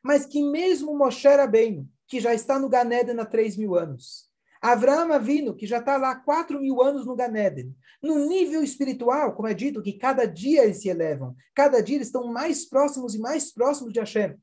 mas 0.04 0.26
que 0.26 0.44
mesmo 0.44 0.96
Moshe 0.96 1.28
Rabbeinu, 1.28 1.90
que 2.08 2.20
já 2.20 2.34
está 2.34 2.60
no 2.60 2.70
Ganeden 2.70 3.20
há 3.20 3.26
3 3.26 3.58
mil 3.58 3.76
anos, 3.76 4.30
Avraham 4.62 5.12
Avinu, 5.12 5.56
que 5.56 5.66
já 5.66 5.80
está 5.80 5.98
lá 5.98 6.12
há 6.12 6.16
4 6.16 6.60
mil 6.62 6.82
anos 6.84 7.06
no 7.06 7.16
Ganeden, 7.16 7.76
no 8.02 8.28
nível 8.28 8.62
espiritual, 8.62 9.36
como 9.36 9.48
é 9.48 9.54
dito, 9.54 9.82
que 9.82 9.94
cada 9.94 10.26
dia 10.26 10.64
eles 10.64 10.82
se 10.82 10.90
elevam, 10.90 11.36
cada 11.56 11.82
dia 11.82 11.96
eles 11.96 12.08
estão 12.08 12.32
mais 12.32 12.66
próximos 12.66 13.16
e 13.16 13.20
mais 13.20 13.52
próximos 13.52 13.92
de 13.92 14.00
Hashem. 14.00 14.38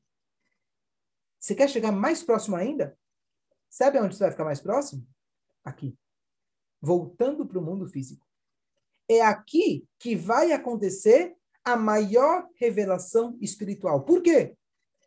Você 1.39 1.55
quer 1.55 1.69
chegar 1.69 1.91
mais 1.91 2.21
próximo 2.21 2.55
ainda? 2.57 2.97
Sabe 3.69 3.97
onde 3.99 4.15
você 4.15 4.23
vai 4.23 4.31
ficar 4.31 4.45
mais 4.45 4.59
próximo? 4.59 5.07
Aqui. 5.63 5.97
Voltando 6.81 7.45
para 7.45 7.59
o 7.59 7.63
mundo 7.63 7.87
físico 7.87 8.27
é 9.09 9.21
aqui 9.21 9.87
que 9.99 10.15
vai 10.15 10.51
acontecer 10.51 11.35
a 11.63 11.75
maior 11.75 12.47
revelação 12.55 13.37
espiritual. 13.41 14.03
Por 14.03 14.21
quê? 14.21 14.55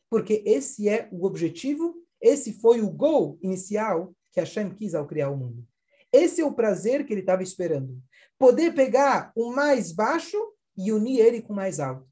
Porque 0.08 0.42
esse 0.46 0.88
é 0.88 1.08
o 1.12 1.24
objetivo, 1.24 1.94
esse 2.20 2.52
foi 2.52 2.80
o 2.80 2.90
gol 2.90 3.38
inicial 3.42 4.14
que 4.32 4.40
Hashem 4.40 4.70
quis 4.70 4.94
ao 4.94 5.06
criar 5.06 5.30
o 5.30 5.36
mundo. 5.36 5.66
Esse 6.12 6.40
é 6.40 6.44
o 6.44 6.52
prazer 6.52 7.06
que 7.06 7.12
ele 7.12 7.20
estava 7.20 7.42
esperando. 7.42 8.02
Poder 8.38 8.74
pegar 8.74 9.32
o 9.36 9.52
mais 9.52 9.92
baixo 9.92 10.38
e 10.76 10.92
unir 10.92 11.20
ele 11.20 11.40
com 11.40 11.52
o 11.52 11.56
mais 11.56 11.78
alto. 11.78 12.08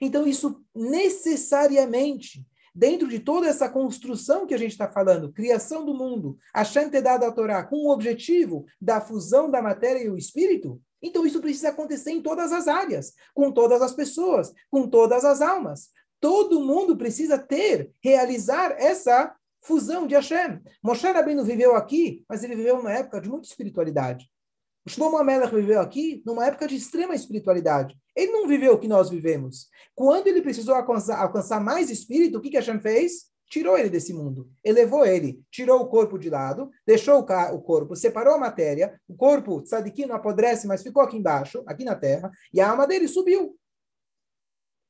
Então, 0.00 0.26
isso 0.26 0.64
necessariamente, 0.74 2.46
dentro 2.74 3.08
de 3.08 3.20
toda 3.20 3.46
essa 3.46 3.68
construção 3.68 4.46
que 4.46 4.54
a 4.54 4.58
gente 4.58 4.72
está 4.72 4.90
falando, 4.90 5.32
criação 5.32 5.84
do 5.84 5.94
mundo, 5.94 6.36
Hashem 6.54 6.90
ter 6.90 7.02
dado 7.02 7.24
a 7.24 7.30
Torá 7.30 7.62
com 7.62 7.76
o 7.76 7.90
objetivo 7.90 8.66
da 8.80 9.00
fusão 9.00 9.50
da 9.50 9.62
matéria 9.62 10.02
e 10.02 10.10
o 10.10 10.16
espírito, 10.16 10.80
então 11.00 11.26
isso 11.26 11.40
precisa 11.40 11.68
acontecer 11.68 12.10
em 12.10 12.22
todas 12.22 12.50
as 12.50 12.66
áreas, 12.66 13.12
com 13.34 13.52
todas 13.52 13.82
as 13.82 13.92
pessoas, 13.92 14.52
com 14.70 14.88
todas 14.88 15.24
as 15.24 15.42
almas. 15.42 15.90
Todo 16.18 16.60
mundo 16.60 16.96
precisa 16.96 17.38
ter, 17.38 17.92
realizar 18.02 18.74
essa 18.78 19.34
fusão 19.60 20.06
de 20.06 20.14
Hashem. 20.14 20.60
Moshe 20.82 21.06
Rabbeinu 21.06 21.44
viveu 21.44 21.76
aqui, 21.76 22.24
mas 22.26 22.42
ele 22.42 22.56
viveu 22.56 22.78
numa 22.78 22.92
época 22.92 23.20
de 23.20 23.28
muita 23.28 23.46
espiritualidade. 23.46 24.30
O 24.86 24.90
Shlomo 24.90 25.16
Amelech 25.16 25.54
viveu 25.54 25.80
aqui 25.80 26.22
numa 26.26 26.46
época 26.46 26.68
de 26.68 26.76
extrema 26.76 27.14
espiritualidade. 27.14 27.96
Ele 28.14 28.32
não 28.32 28.46
viveu 28.46 28.74
o 28.74 28.78
que 28.78 28.86
nós 28.86 29.08
vivemos. 29.08 29.68
Quando 29.94 30.26
ele 30.26 30.42
precisou 30.42 30.74
alcançar, 30.74 31.18
alcançar 31.20 31.60
mais 31.60 31.90
espírito, 31.90 32.38
o 32.38 32.40
que, 32.40 32.50
que 32.50 32.56
Hashem 32.56 32.80
fez? 32.80 33.34
tirou 33.54 33.78
ele 33.78 33.90
desse 33.90 34.12
mundo, 34.12 34.50
elevou 34.64 35.04
ele, 35.04 35.40
tirou 35.50 35.80
o 35.80 35.86
corpo 35.86 36.18
de 36.18 36.28
lado, 36.28 36.70
deixou 36.86 37.20
o, 37.20 37.62
corpo, 37.62 37.94
separou 37.94 38.34
a 38.34 38.38
matéria, 38.38 39.00
o 39.06 39.14
corpo, 39.14 39.62
tzadikim, 39.62 40.06
não 40.06 40.16
apodrece, 40.16 40.66
mas 40.66 40.82
ficou 40.82 41.02
aqui 41.02 41.16
embaixo, 41.16 41.62
aqui 41.66 41.84
na 41.84 41.94
terra, 41.94 42.32
e 42.52 42.60
a 42.60 42.70
alma 42.70 42.86
dele 42.86 43.06
subiu. 43.06 43.50
O 43.50 43.56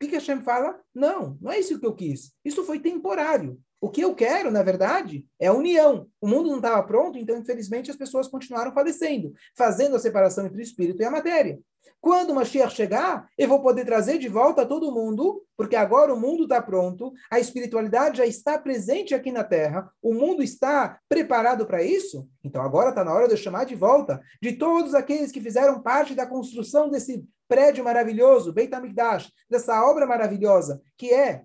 que, 0.00 0.08
que 0.08 0.14
Hashem 0.14 0.40
fala? 0.40 0.80
Não, 0.94 1.36
não 1.40 1.52
é 1.52 1.58
isso 1.58 1.78
que 1.78 1.86
eu 1.86 1.94
quis. 1.94 2.32
Isso 2.44 2.64
foi 2.64 2.80
temporário. 2.80 3.60
O 3.84 3.90
que 3.90 4.00
eu 4.00 4.14
quero, 4.14 4.50
na 4.50 4.62
verdade, 4.62 5.26
é 5.38 5.48
a 5.48 5.52
união. 5.52 6.06
O 6.18 6.26
mundo 6.26 6.48
não 6.48 6.56
estava 6.56 6.82
pronto, 6.84 7.18
então, 7.18 7.36
infelizmente, 7.36 7.90
as 7.90 7.96
pessoas 7.98 8.26
continuaram 8.26 8.72
falecendo, 8.72 9.34
fazendo 9.54 9.94
a 9.94 9.98
separação 9.98 10.46
entre 10.46 10.58
o 10.58 10.62
espírito 10.62 11.02
e 11.02 11.04
a 11.04 11.10
matéria. 11.10 11.60
Quando 12.00 12.30
o 12.30 12.34
Mashiach 12.34 12.74
chegar, 12.74 13.28
eu 13.36 13.46
vou 13.46 13.60
poder 13.60 13.84
trazer 13.84 14.16
de 14.16 14.26
volta 14.26 14.64
todo 14.64 14.90
mundo, 14.90 15.44
porque 15.54 15.76
agora 15.76 16.14
o 16.14 16.18
mundo 16.18 16.44
está 16.44 16.62
pronto, 16.62 17.12
a 17.30 17.38
espiritualidade 17.38 18.16
já 18.16 18.26
está 18.26 18.58
presente 18.58 19.14
aqui 19.14 19.30
na 19.30 19.44
Terra, 19.44 19.86
o 20.00 20.14
mundo 20.14 20.42
está 20.42 20.98
preparado 21.06 21.66
para 21.66 21.82
isso. 21.82 22.26
Então 22.42 22.62
agora 22.62 22.88
está 22.88 23.04
na 23.04 23.12
hora 23.12 23.28
de 23.28 23.34
eu 23.34 23.38
chamar 23.38 23.64
de 23.64 23.74
volta 23.74 24.18
de 24.40 24.52
todos 24.52 24.94
aqueles 24.94 25.30
que 25.30 25.42
fizeram 25.42 25.82
parte 25.82 26.14
da 26.14 26.24
construção 26.24 26.88
desse 26.88 27.22
prédio 27.46 27.84
maravilhoso, 27.84 28.50
Beit 28.50 28.74
HaMikdash, 28.74 29.30
dessa 29.50 29.84
obra 29.84 30.06
maravilhosa, 30.06 30.80
que 30.96 31.12
é 31.12 31.44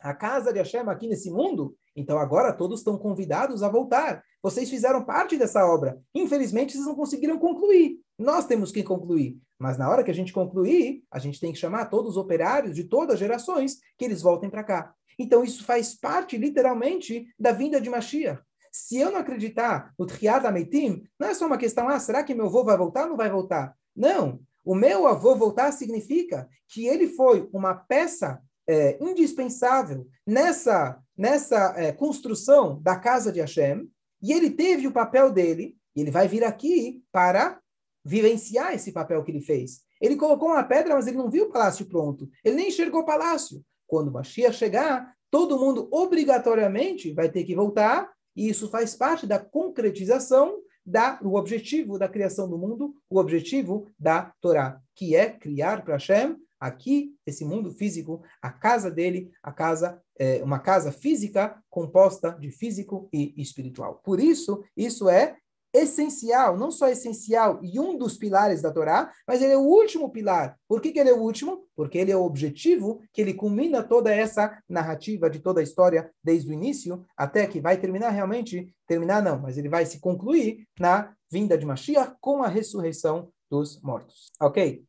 a 0.00 0.14
casa 0.14 0.52
de 0.52 0.58
Hashem 0.58 0.80
aqui 0.88 1.06
nesse 1.06 1.30
mundo. 1.30 1.76
Então 1.94 2.18
agora 2.18 2.52
todos 2.52 2.80
estão 2.80 2.96
convidados 2.96 3.62
a 3.62 3.68
voltar. 3.68 4.22
Vocês 4.42 4.70
fizeram 4.70 5.04
parte 5.04 5.36
dessa 5.36 5.66
obra. 5.66 6.00
Infelizmente, 6.14 6.72
vocês 6.72 6.86
não 6.86 6.94
conseguiram 6.94 7.38
concluir. 7.38 7.98
Nós 8.18 8.46
temos 8.46 8.72
que 8.72 8.82
concluir. 8.82 9.38
Mas 9.58 9.76
na 9.76 9.90
hora 9.90 10.02
que 10.02 10.10
a 10.10 10.14
gente 10.14 10.32
concluir, 10.32 11.04
a 11.10 11.18
gente 11.18 11.38
tem 11.38 11.52
que 11.52 11.58
chamar 11.58 11.86
todos 11.86 12.12
os 12.12 12.16
operários 12.16 12.74
de 12.74 12.84
todas 12.84 13.14
as 13.14 13.20
gerações 13.20 13.78
que 13.98 14.04
eles 14.04 14.22
voltem 14.22 14.48
para 14.48 14.64
cá. 14.64 14.94
Então 15.18 15.44
isso 15.44 15.64
faz 15.64 15.94
parte, 15.94 16.38
literalmente, 16.38 17.26
da 17.38 17.52
vinda 17.52 17.80
de 17.80 17.90
Mashiach. 17.90 18.42
Se 18.72 18.98
eu 18.98 19.10
não 19.10 19.18
acreditar 19.18 19.92
no 19.98 20.06
Triad 20.06 20.46
Ameitim, 20.46 21.02
não 21.18 21.28
é 21.28 21.34
só 21.34 21.46
uma 21.46 21.58
questão, 21.58 21.88
ah, 21.88 21.98
será 21.98 22.22
que 22.22 22.34
meu 22.34 22.46
avô 22.46 22.64
vai 22.64 22.76
voltar 22.76 23.02
ou 23.02 23.10
não 23.10 23.16
vai 23.16 23.28
voltar? 23.28 23.76
Não. 23.94 24.40
O 24.64 24.74
meu 24.74 25.06
avô 25.06 25.34
voltar 25.34 25.72
significa 25.72 26.48
que 26.68 26.86
ele 26.86 27.08
foi 27.08 27.48
uma 27.52 27.74
peça 27.74 28.40
é, 28.70 28.96
indispensável 29.00 30.06
nessa, 30.24 31.02
nessa 31.18 31.74
é, 31.76 31.90
construção 31.90 32.80
da 32.80 32.94
casa 32.94 33.32
de 33.32 33.40
Hashem, 33.40 33.90
e 34.22 34.32
ele 34.32 34.50
teve 34.50 34.86
o 34.86 34.92
papel 34.92 35.32
dele, 35.32 35.76
e 35.96 36.00
ele 36.02 36.10
vai 36.12 36.28
vir 36.28 36.44
aqui 36.44 37.02
para 37.10 37.60
vivenciar 38.04 38.72
esse 38.72 38.92
papel 38.92 39.24
que 39.24 39.32
ele 39.32 39.40
fez. 39.40 39.80
Ele 40.00 40.14
colocou 40.14 40.50
uma 40.50 40.62
pedra, 40.62 40.94
mas 40.94 41.08
ele 41.08 41.16
não 41.16 41.28
viu 41.28 41.46
o 41.46 41.50
palácio 41.50 41.84
pronto. 41.86 42.30
Ele 42.44 42.56
nem 42.56 42.68
enxergou 42.68 43.00
o 43.00 43.04
palácio. 43.04 43.60
Quando 43.88 44.08
o 44.08 44.12
Mashiach 44.12 44.56
chegar, 44.56 45.14
todo 45.30 45.58
mundo 45.58 45.88
obrigatoriamente 45.90 47.12
vai 47.12 47.28
ter 47.28 47.42
que 47.42 47.56
voltar, 47.56 48.08
e 48.36 48.48
isso 48.48 48.70
faz 48.70 48.94
parte 48.94 49.26
da 49.26 49.38
concretização 49.40 50.60
da, 50.86 51.16
do 51.16 51.34
objetivo 51.34 51.98
da 51.98 52.08
criação 52.08 52.48
do 52.48 52.56
mundo, 52.56 52.94
o 53.10 53.18
objetivo 53.18 53.88
da 53.98 54.32
Torá, 54.40 54.80
que 54.94 55.16
é 55.16 55.28
criar 55.28 55.84
para 55.84 55.94
Hashem 55.94 56.36
aqui, 56.60 57.16
esse 57.26 57.44
mundo 57.44 57.72
físico, 57.72 58.22
a 58.42 58.50
casa 58.50 58.90
dele, 58.90 59.32
a 59.42 59.50
casa, 59.50 60.00
é, 60.18 60.42
uma 60.44 60.58
casa 60.58 60.92
física 60.92 61.60
composta 61.70 62.32
de 62.38 62.50
físico 62.50 63.08
e 63.12 63.34
espiritual. 63.40 64.00
Por 64.04 64.20
isso, 64.20 64.62
isso 64.76 65.08
é 65.08 65.36
essencial, 65.72 66.58
não 66.58 66.70
só 66.70 66.88
essencial 66.88 67.60
e 67.62 67.78
um 67.78 67.96
dos 67.96 68.16
pilares 68.16 68.60
da 68.60 68.72
Torá, 68.72 69.12
mas 69.26 69.40
ele 69.40 69.52
é 69.52 69.56
o 69.56 69.62
último 69.62 70.10
pilar. 70.10 70.58
Por 70.66 70.80
que, 70.80 70.92
que 70.92 70.98
ele 70.98 71.10
é 71.10 71.12
o 71.12 71.20
último? 71.20 71.64
Porque 71.76 71.96
ele 71.96 72.10
é 72.10 72.16
o 72.16 72.24
objetivo 72.24 73.00
que 73.12 73.20
ele 73.20 73.34
culmina 73.34 73.82
toda 73.82 74.12
essa 74.12 74.60
narrativa 74.68 75.30
de 75.30 75.38
toda 75.38 75.60
a 75.60 75.62
história 75.62 76.10
desde 76.22 76.50
o 76.50 76.52
início 76.52 77.04
até 77.16 77.46
que 77.46 77.60
vai 77.60 77.76
terminar 77.76 78.10
realmente, 78.10 78.74
terminar 78.86 79.22
não, 79.22 79.38
mas 79.38 79.56
ele 79.56 79.68
vai 79.68 79.86
se 79.86 80.00
concluir 80.00 80.66
na 80.78 81.14
vinda 81.30 81.56
de 81.56 81.64
Mashiach 81.64 82.16
com 82.20 82.42
a 82.42 82.48
ressurreição 82.48 83.32
dos 83.48 83.80
mortos. 83.80 84.32
Ok? 84.40 84.84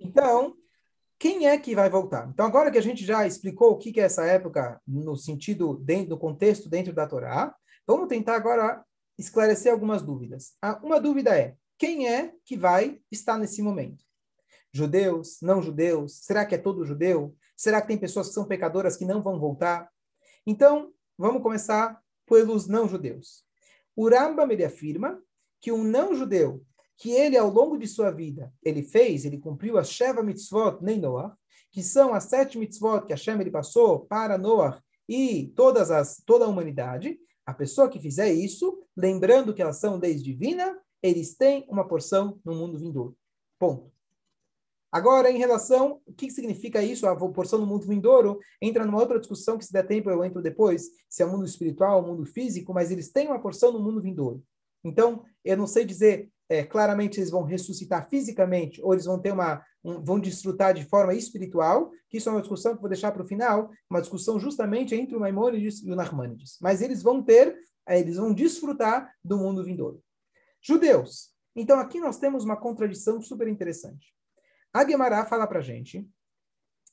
Então, 0.00 0.54
quem 1.18 1.46
é 1.46 1.58
que 1.58 1.74
vai 1.74 1.90
voltar? 1.90 2.28
Então, 2.28 2.46
agora 2.46 2.70
que 2.70 2.78
a 2.78 2.82
gente 2.82 3.04
já 3.04 3.26
explicou 3.26 3.72
o 3.72 3.76
que 3.76 3.98
é 4.00 4.04
essa 4.04 4.24
época 4.24 4.80
no 4.86 5.16
sentido, 5.16 5.74
dentro 5.78 6.10
do 6.10 6.18
contexto 6.18 6.68
dentro 6.68 6.92
da 6.92 7.06
Torá, 7.06 7.54
vamos 7.86 8.08
tentar 8.08 8.36
agora 8.36 8.84
esclarecer 9.18 9.72
algumas 9.72 10.00
dúvidas. 10.00 10.54
Uma 10.82 11.00
dúvida 11.00 11.36
é: 11.36 11.56
quem 11.76 12.08
é 12.08 12.32
que 12.44 12.56
vai 12.56 13.00
estar 13.10 13.36
nesse 13.36 13.60
momento? 13.60 14.04
Judeus, 14.72 15.38
não 15.42 15.60
judeus? 15.60 16.20
Será 16.24 16.46
que 16.46 16.54
é 16.54 16.58
todo 16.58 16.84
judeu? 16.84 17.34
Será 17.56 17.80
que 17.80 17.88
tem 17.88 17.98
pessoas 17.98 18.28
que 18.28 18.34
são 18.34 18.44
pecadoras 18.44 18.96
que 18.96 19.04
não 19.04 19.20
vão 19.20 19.40
voltar? 19.40 19.90
Então, 20.46 20.92
vamos 21.16 21.42
começar 21.42 22.00
pelos 22.26 22.68
não 22.68 22.86
judeus. 22.86 23.44
O 23.96 24.08
Rambam 24.08 24.48
ele 24.52 24.64
afirma 24.64 25.20
que 25.60 25.72
um 25.72 25.82
não 25.82 26.14
judeu 26.14 26.64
que 26.98 27.12
ele 27.12 27.38
ao 27.38 27.48
longo 27.48 27.78
de 27.78 27.86
sua 27.86 28.10
vida 28.10 28.52
ele 28.62 28.82
fez, 28.82 29.24
ele 29.24 29.38
cumpriu 29.38 29.78
as 29.78 29.90
Sheva 29.90 30.22
mitzvot 30.22 30.78
nem 30.82 30.98
Noah, 30.98 31.34
que 31.70 31.82
são 31.82 32.12
as 32.12 32.24
sete 32.24 32.58
mitzvot 32.58 33.06
que 33.06 33.12
Hashem 33.12 33.40
ele 33.40 33.50
passou 33.50 34.00
para 34.00 34.36
Noah 34.36 34.82
e 35.08 35.52
todas 35.54 35.90
as 35.90 36.20
toda 36.26 36.44
a 36.44 36.48
humanidade, 36.48 37.18
a 37.46 37.54
pessoa 37.54 37.88
que 37.88 38.00
fizer 38.00 38.32
isso, 38.32 38.82
lembrando 38.96 39.54
que 39.54 39.62
elas 39.62 39.78
são 39.78 39.96
leis 39.96 40.22
divinas, 40.22 40.76
eles 41.02 41.34
têm 41.34 41.64
uma 41.68 41.86
porção 41.86 42.38
no 42.44 42.54
mundo 42.54 42.78
vindouro. 42.78 43.16
Ponto. 43.58 43.90
Agora, 44.90 45.30
em 45.30 45.38
relação, 45.38 46.00
o 46.06 46.12
que 46.12 46.30
significa 46.30 46.82
isso, 46.82 47.06
a 47.06 47.14
porção 47.16 47.58
no 47.58 47.66
mundo 47.66 47.86
vindouro, 47.86 48.38
entra 48.60 48.84
numa 48.84 48.98
outra 48.98 49.18
discussão 49.18 49.58
que 49.58 49.64
se 49.64 49.72
der 49.72 49.86
tempo 49.86 50.10
eu 50.10 50.24
entro 50.24 50.42
depois, 50.42 50.90
se 51.08 51.22
é 51.22 51.26
o 51.26 51.30
mundo 51.30 51.44
espiritual, 51.44 52.02
o 52.02 52.06
mundo 52.06 52.24
físico, 52.24 52.72
mas 52.72 52.90
eles 52.90 53.10
têm 53.10 53.28
uma 53.28 53.40
porção 53.40 53.70
no 53.70 53.80
mundo 53.80 54.00
vindouro. 54.00 54.42
Então, 54.82 55.24
eu 55.44 55.56
não 55.56 55.66
sei 55.66 55.84
dizer 55.84 56.30
é, 56.48 56.64
claramente 56.64 57.20
eles 57.20 57.30
vão 57.30 57.42
ressuscitar 57.42 58.08
fisicamente 58.08 58.80
ou 58.82 58.94
eles 58.94 59.04
vão 59.04 59.20
ter 59.20 59.32
uma 59.32 59.62
um, 59.84 60.02
vão 60.02 60.18
desfrutar 60.18 60.74
de 60.74 60.84
forma 60.84 61.14
espiritual, 61.14 61.90
que 62.08 62.18
isso 62.18 62.28
é 62.28 62.32
uma 62.32 62.40
discussão 62.40 62.74
que 62.74 62.80
vou 62.80 62.88
deixar 62.88 63.12
para 63.12 63.22
o 63.22 63.26
final, 63.26 63.70
uma 63.88 64.00
discussão 64.00 64.38
justamente 64.38 64.94
entre 64.94 65.16
o 65.16 65.20
Maimonides 65.20 65.82
e 65.82 65.90
o 65.90 65.96
Narmanides. 65.96 66.58
Mas 66.60 66.82
eles 66.82 67.02
vão 67.02 67.22
ter, 67.22 67.56
é, 67.86 67.98
eles 67.98 68.16
vão 68.16 68.32
desfrutar 68.32 69.12
do 69.24 69.38
mundo 69.38 69.64
vindouro. 69.64 70.02
Judeus. 70.60 71.32
Então 71.54 71.78
aqui 71.78 72.00
nós 72.00 72.18
temos 72.18 72.44
uma 72.44 72.56
contradição 72.56 73.20
super 73.20 73.48
interessante. 73.48 74.14
A 74.72 74.88
Gemara 74.88 75.24
fala 75.26 75.46
para 75.46 75.60
a 75.60 75.62
gente, 75.62 76.06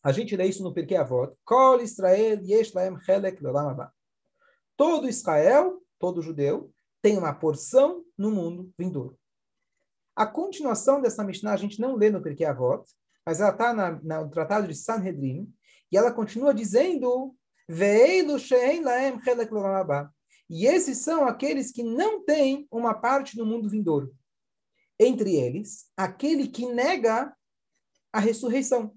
a 0.03 0.11
gente 0.11 0.35
lê 0.35 0.45
isso 0.45 0.63
no 0.63 0.73
Pirkei 0.73 0.97
Avot, 0.97 1.35
Kol 1.43 1.81
Israel 1.81 2.39
yesh 2.43 2.73
laem 2.73 2.99
chelek 3.01 3.41
Todo 4.77 5.09
Israel, 5.09 5.81
todo 5.99 6.21
judeu, 6.21 6.71
tem 7.01 7.17
uma 7.17 7.33
porção 7.33 8.03
no 8.17 8.31
mundo 8.31 8.71
vindouro. 8.77 9.17
A 10.15 10.25
continuação 10.25 11.01
dessa 11.01 11.23
Mishnah 11.23 11.53
a 11.53 11.57
gente 11.57 11.79
não 11.79 11.95
lê 11.95 12.09
no 12.09 12.21
Pirkei 12.21 12.45
Avot, 12.45 12.83
mas 13.25 13.41
ela 13.41 13.51
está 13.51 13.73
no 13.73 14.29
Tratado 14.29 14.67
de 14.67 14.75
Sanhedrin, 14.75 15.51
e 15.91 15.97
ela 15.97 16.11
continua 16.11 16.53
dizendo 16.53 17.35
e 20.47 20.67
esses 20.67 20.99
são 20.99 21.27
aqueles 21.27 21.71
que 21.71 21.83
não 21.83 22.23
têm 22.23 22.67
uma 22.71 22.93
parte 22.93 23.37
no 23.37 23.45
mundo 23.45 23.69
vindouro. 23.69 24.15
Entre 24.99 25.35
eles, 25.35 25.91
aquele 25.97 26.47
que 26.47 26.67
nega 26.67 27.35
a 28.13 28.19
ressurreição. 28.19 28.95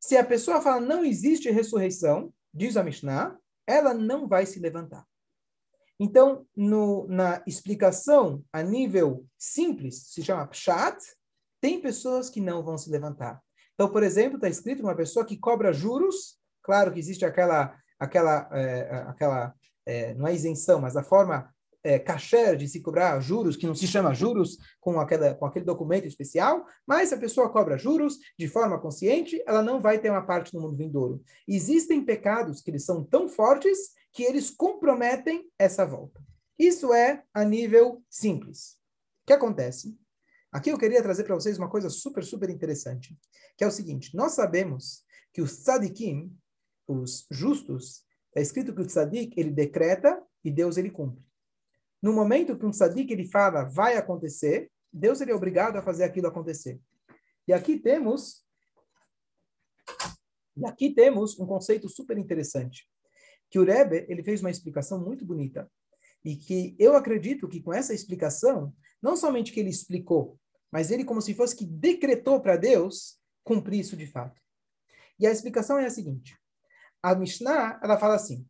Se 0.00 0.16
a 0.16 0.24
pessoa 0.24 0.62
fala 0.62 0.80
não 0.80 1.04
existe 1.04 1.50
ressurreição, 1.50 2.32
diz 2.54 2.76
a 2.76 2.84
Mishnah, 2.84 3.36
ela 3.66 3.92
não 3.92 4.28
vai 4.28 4.46
se 4.46 4.60
levantar. 4.60 5.04
Então, 5.98 6.46
no, 6.54 7.06
na 7.08 7.42
explicação 7.46 8.44
a 8.52 8.62
nível 8.62 9.24
simples, 9.38 10.08
se 10.08 10.22
chama 10.22 10.46
Pshat, 10.46 10.98
tem 11.60 11.80
pessoas 11.80 12.28
que 12.28 12.40
não 12.40 12.62
vão 12.62 12.76
se 12.76 12.90
levantar. 12.90 13.40
Então, 13.74 13.90
por 13.90 14.02
exemplo, 14.02 14.36
está 14.36 14.48
escrito 14.48 14.82
uma 14.82 14.94
pessoa 14.94 15.24
que 15.24 15.36
cobra 15.36 15.72
juros, 15.72 16.38
claro 16.62 16.92
que 16.92 16.98
existe 16.98 17.24
aquela, 17.24 17.74
aquela, 17.98 18.48
é, 18.52 19.04
aquela 19.08 19.54
é, 19.86 20.14
não 20.14 20.26
é 20.26 20.34
isenção, 20.34 20.80
mas 20.80 20.96
a 20.96 21.02
forma 21.02 21.50
é, 21.86 22.56
de 22.56 22.66
se 22.66 22.80
cobrar 22.80 23.20
juros, 23.20 23.56
que 23.56 23.66
não 23.66 23.74
se 23.74 23.86
chama 23.86 24.12
juros 24.12 24.58
com, 24.80 24.98
aquela, 24.98 25.34
com 25.34 25.46
aquele 25.46 25.64
documento 25.64 26.06
especial, 26.08 26.64
mas 26.84 27.10
se 27.10 27.14
a 27.14 27.18
pessoa 27.18 27.48
cobra 27.48 27.78
juros 27.78 28.18
de 28.36 28.48
forma 28.48 28.80
consciente, 28.80 29.40
ela 29.46 29.62
não 29.62 29.80
vai 29.80 29.98
ter 29.98 30.10
uma 30.10 30.26
parte 30.26 30.52
no 30.52 30.60
mundo 30.60 30.76
vindouro. 30.76 31.22
Existem 31.46 32.04
pecados 32.04 32.60
que 32.60 32.70
eles 32.70 32.84
são 32.84 33.04
tão 33.04 33.28
fortes 33.28 33.94
que 34.16 34.22
eles 34.22 34.50
comprometem 34.50 35.46
essa 35.58 35.84
volta. 35.84 36.24
Isso 36.58 36.94
é 36.94 37.22
a 37.34 37.44
nível 37.44 38.02
simples. 38.08 38.78
O 39.22 39.26
que 39.26 39.32
acontece? 39.34 39.94
Aqui 40.50 40.70
eu 40.70 40.78
queria 40.78 41.02
trazer 41.02 41.24
para 41.24 41.34
vocês 41.34 41.58
uma 41.58 41.68
coisa 41.68 41.90
super, 41.90 42.24
super 42.24 42.48
interessante, 42.48 43.14
que 43.58 43.62
é 43.62 43.66
o 43.66 43.70
seguinte: 43.70 44.16
nós 44.16 44.32
sabemos 44.32 45.04
que 45.34 45.42
os 45.42 45.62
tzadikim, 45.62 46.34
os 46.88 47.26
justos, 47.30 48.06
é 48.34 48.40
escrito 48.40 48.74
que 48.74 48.80
o 48.80 48.86
tzadik 48.86 49.38
ele 49.38 49.50
decreta 49.50 50.24
e 50.42 50.50
Deus 50.50 50.78
ele 50.78 50.90
cumpre. 50.90 51.22
No 52.02 52.14
momento 52.14 52.56
que 52.56 52.64
um 52.64 52.70
tzadik 52.70 53.12
ele 53.12 53.28
fala 53.28 53.64
vai 53.64 53.98
acontecer, 53.98 54.70
Deus 54.90 55.20
ele 55.20 55.32
é 55.32 55.34
obrigado 55.34 55.76
a 55.76 55.82
fazer 55.82 56.04
aquilo 56.04 56.28
acontecer. 56.28 56.80
E 57.46 57.52
aqui 57.52 57.78
temos 57.78 58.46
e 60.56 60.64
aqui 60.64 60.94
temos 60.94 61.38
um 61.38 61.44
conceito 61.44 61.86
super 61.86 62.16
interessante 62.16 62.88
que 63.50 63.58
o 63.58 63.64
Rebbe 63.64 64.06
ele 64.08 64.22
fez 64.22 64.40
uma 64.40 64.50
explicação 64.50 65.02
muito 65.02 65.24
bonita 65.24 65.70
e 66.24 66.36
que 66.36 66.74
eu 66.78 66.96
acredito 66.96 67.48
que 67.48 67.60
com 67.60 67.72
essa 67.72 67.94
explicação, 67.94 68.74
não 69.00 69.16
somente 69.16 69.52
que 69.52 69.60
ele 69.60 69.70
explicou, 69.70 70.38
mas 70.70 70.90
ele 70.90 71.04
como 71.04 71.22
se 71.22 71.34
fosse 71.34 71.54
que 71.54 71.64
decretou 71.64 72.40
para 72.40 72.56
Deus 72.56 73.18
cumprir 73.44 73.80
isso 73.80 73.96
de 73.96 74.06
fato. 74.06 74.40
E 75.18 75.26
a 75.26 75.30
explicação 75.30 75.78
é 75.78 75.86
a 75.86 75.90
seguinte: 75.90 76.36
a 77.02 77.14
Mishnah 77.14 77.80
ela 77.82 77.98
fala 77.98 78.16
assim: 78.16 78.46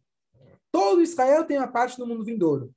todo 0.72 1.02
Israel 1.02 1.44
tem 1.44 1.58
uma 1.58 1.68
parte 1.68 1.98
no 1.98 2.06
mundo 2.06 2.24
vindouro. 2.24 2.74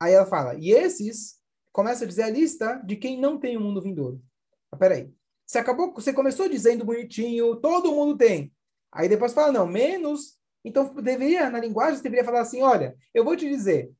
Aí 0.00 0.12
ela 0.12 0.26
fala, 0.26 0.54
e 0.54 0.70
esses 0.70 1.40
começa 1.72 2.04
a 2.04 2.06
dizer 2.06 2.22
a 2.22 2.30
lista 2.30 2.76
de 2.84 2.96
quem 2.96 3.20
não 3.20 3.38
tem 3.38 3.56
o 3.56 3.60
mundo 3.60 3.82
vindouro. 3.82 4.22
Mas, 4.70 4.78
peraí, 4.78 5.12
você 5.46 5.58
acabou, 5.58 5.92
você 5.92 6.12
começou 6.12 6.48
dizendo 6.48 6.84
bonitinho, 6.84 7.56
todo 7.56 7.92
mundo 7.92 8.16
tem. 8.16 8.52
Aí 8.92 9.08
depois 9.08 9.32
fala, 9.32 9.52
não, 9.52 9.66
menos 9.66 10.38
então, 10.64 10.94
deveria, 10.94 11.50
na 11.50 11.60
linguagem, 11.60 11.96
você 11.96 12.02
deveria 12.02 12.24
falar 12.24 12.40
assim: 12.40 12.62
olha, 12.62 12.96
eu 13.12 13.24
vou 13.24 13.36
te 13.36 13.48
dizer, 13.48 13.92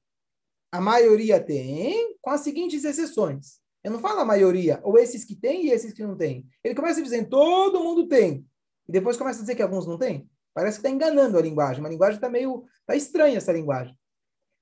a 0.72 0.80
maioria 0.80 1.38
tem, 1.38 2.16
com 2.20 2.30
as 2.30 2.40
seguintes 2.40 2.84
exceções. 2.84 3.60
Eu 3.82 3.92
não 3.92 4.00
falo 4.00 4.20
a 4.20 4.24
maioria, 4.24 4.80
ou 4.82 4.98
esses 4.98 5.24
que 5.24 5.36
têm 5.36 5.66
e 5.66 5.70
esses 5.70 5.92
que 5.92 6.02
não 6.02 6.16
têm. 6.16 6.46
Ele 6.64 6.74
começa 6.74 7.02
dizendo, 7.02 7.28
todo 7.28 7.84
mundo 7.84 8.08
tem. 8.08 8.46
E 8.88 8.92
depois 8.92 9.18
começa 9.18 9.40
a 9.40 9.42
dizer 9.42 9.54
que 9.54 9.62
alguns 9.62 9.86
não 9.86 9.98
têm. 9.98 10.28
Parece 10.54 10.80
que 10.80 10.86
está 10.86 10.90
enganando 10.90 11.36
a 11.36 11.42
linguagem. 11.42 11.84
A 11.84 11.88
linguagem 11.88 12.16
está 12.16 12.30
meio. 12.30 12.64
Está 12.80 12.96
estranha 12.96 13.36
essa 13.36 13.52
linguagem. 13.52 13.94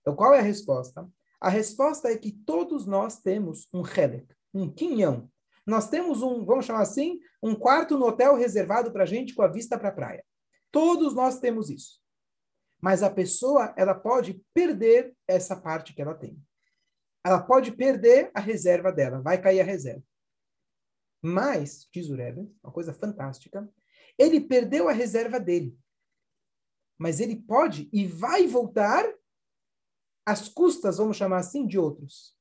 Então, 0.00 0.16
qual 0.16 0.34
é 0.34 0.40
a 0.40 0.42
resposta? 0.42 1.08
A 1.40 1.48
resposta 1.48 2.08
é 2.08 2.16
que 2.16 2.32
todos 2.32 2.84
nós 2.84 3.20
temos 3.20 3.68
um 3.72 3.82
helek, 3.86 4.26
um 4.52 4.68
quinhão. 4.68 5.30
Nós 5.64 5.88
temos 5.88 6.22
um, 6.22 6.44
vamos 6.44 6.66
chamar 6.66 6.82
assim, 6.82 7.20
um 7.40 7.54
quarto 7.54 7.96
no 7.96 8.06
hotel 8.06 8.34
reservado 8.34 8.92
para 8.92 9.04
a 9.04 9.06
gente 9.06 9.34
com 9.34 9.42
a 9.42 9.48
vista 9.48 9.78
para 9.78 9.90
a 9.90 9.92
praia. 9.92 10.24
Todos 10.72 11.14
nós 11.14 11.38
temos 11.38 11.68
isso. 11.68 12.00
Mas 12.80 13.02
a 13.02 13.10
pessoa, 13.10 13.72
ela 13.76 13.94
pode 13.94 14.42
perder 14.52 15.14
essa 15.28 15.54
parte 15.54 15.94
que 15.94 16.02
ela 16.02 16.14
tem. 16.14 16.42
Ela 17.24 17.40
pode 17.40 17.70
perder 17.70 18.32
a 18.34 18.40
reserva 18.40 18.90
dela, 18.90 19.20
vai 19.20 19.40
cair 19.40 19.60
a 19.60 19.64
reserva. 19.64 20.02
Mas, 21.22 21.86
diz 21.92 22.10
o 22.10 22.16
Rebbe, 22.16 22.52
uma 22.64 22.72
coisa 22.72 22.92
fantástica, 22.92 23.72
ele 24.18 24.40
perdeu 24.40 24.88
a 24.88 24.92
reserva 24.92 25.38
dele. 25.38 25.78
Mas 26.98 27.20
ele 27.20 27.36
pode 27.36 27.88
e 27.92 28.06
vai 28.06 28.48
voltar 28.48 29.04
às 30.26 30.48
custas, 30.48 30.96
vamos 30.96 31.16
chamar 31.16 31.38
assim, 31.38 31.66
de 31.66 31.78
outros. 31.78 32.36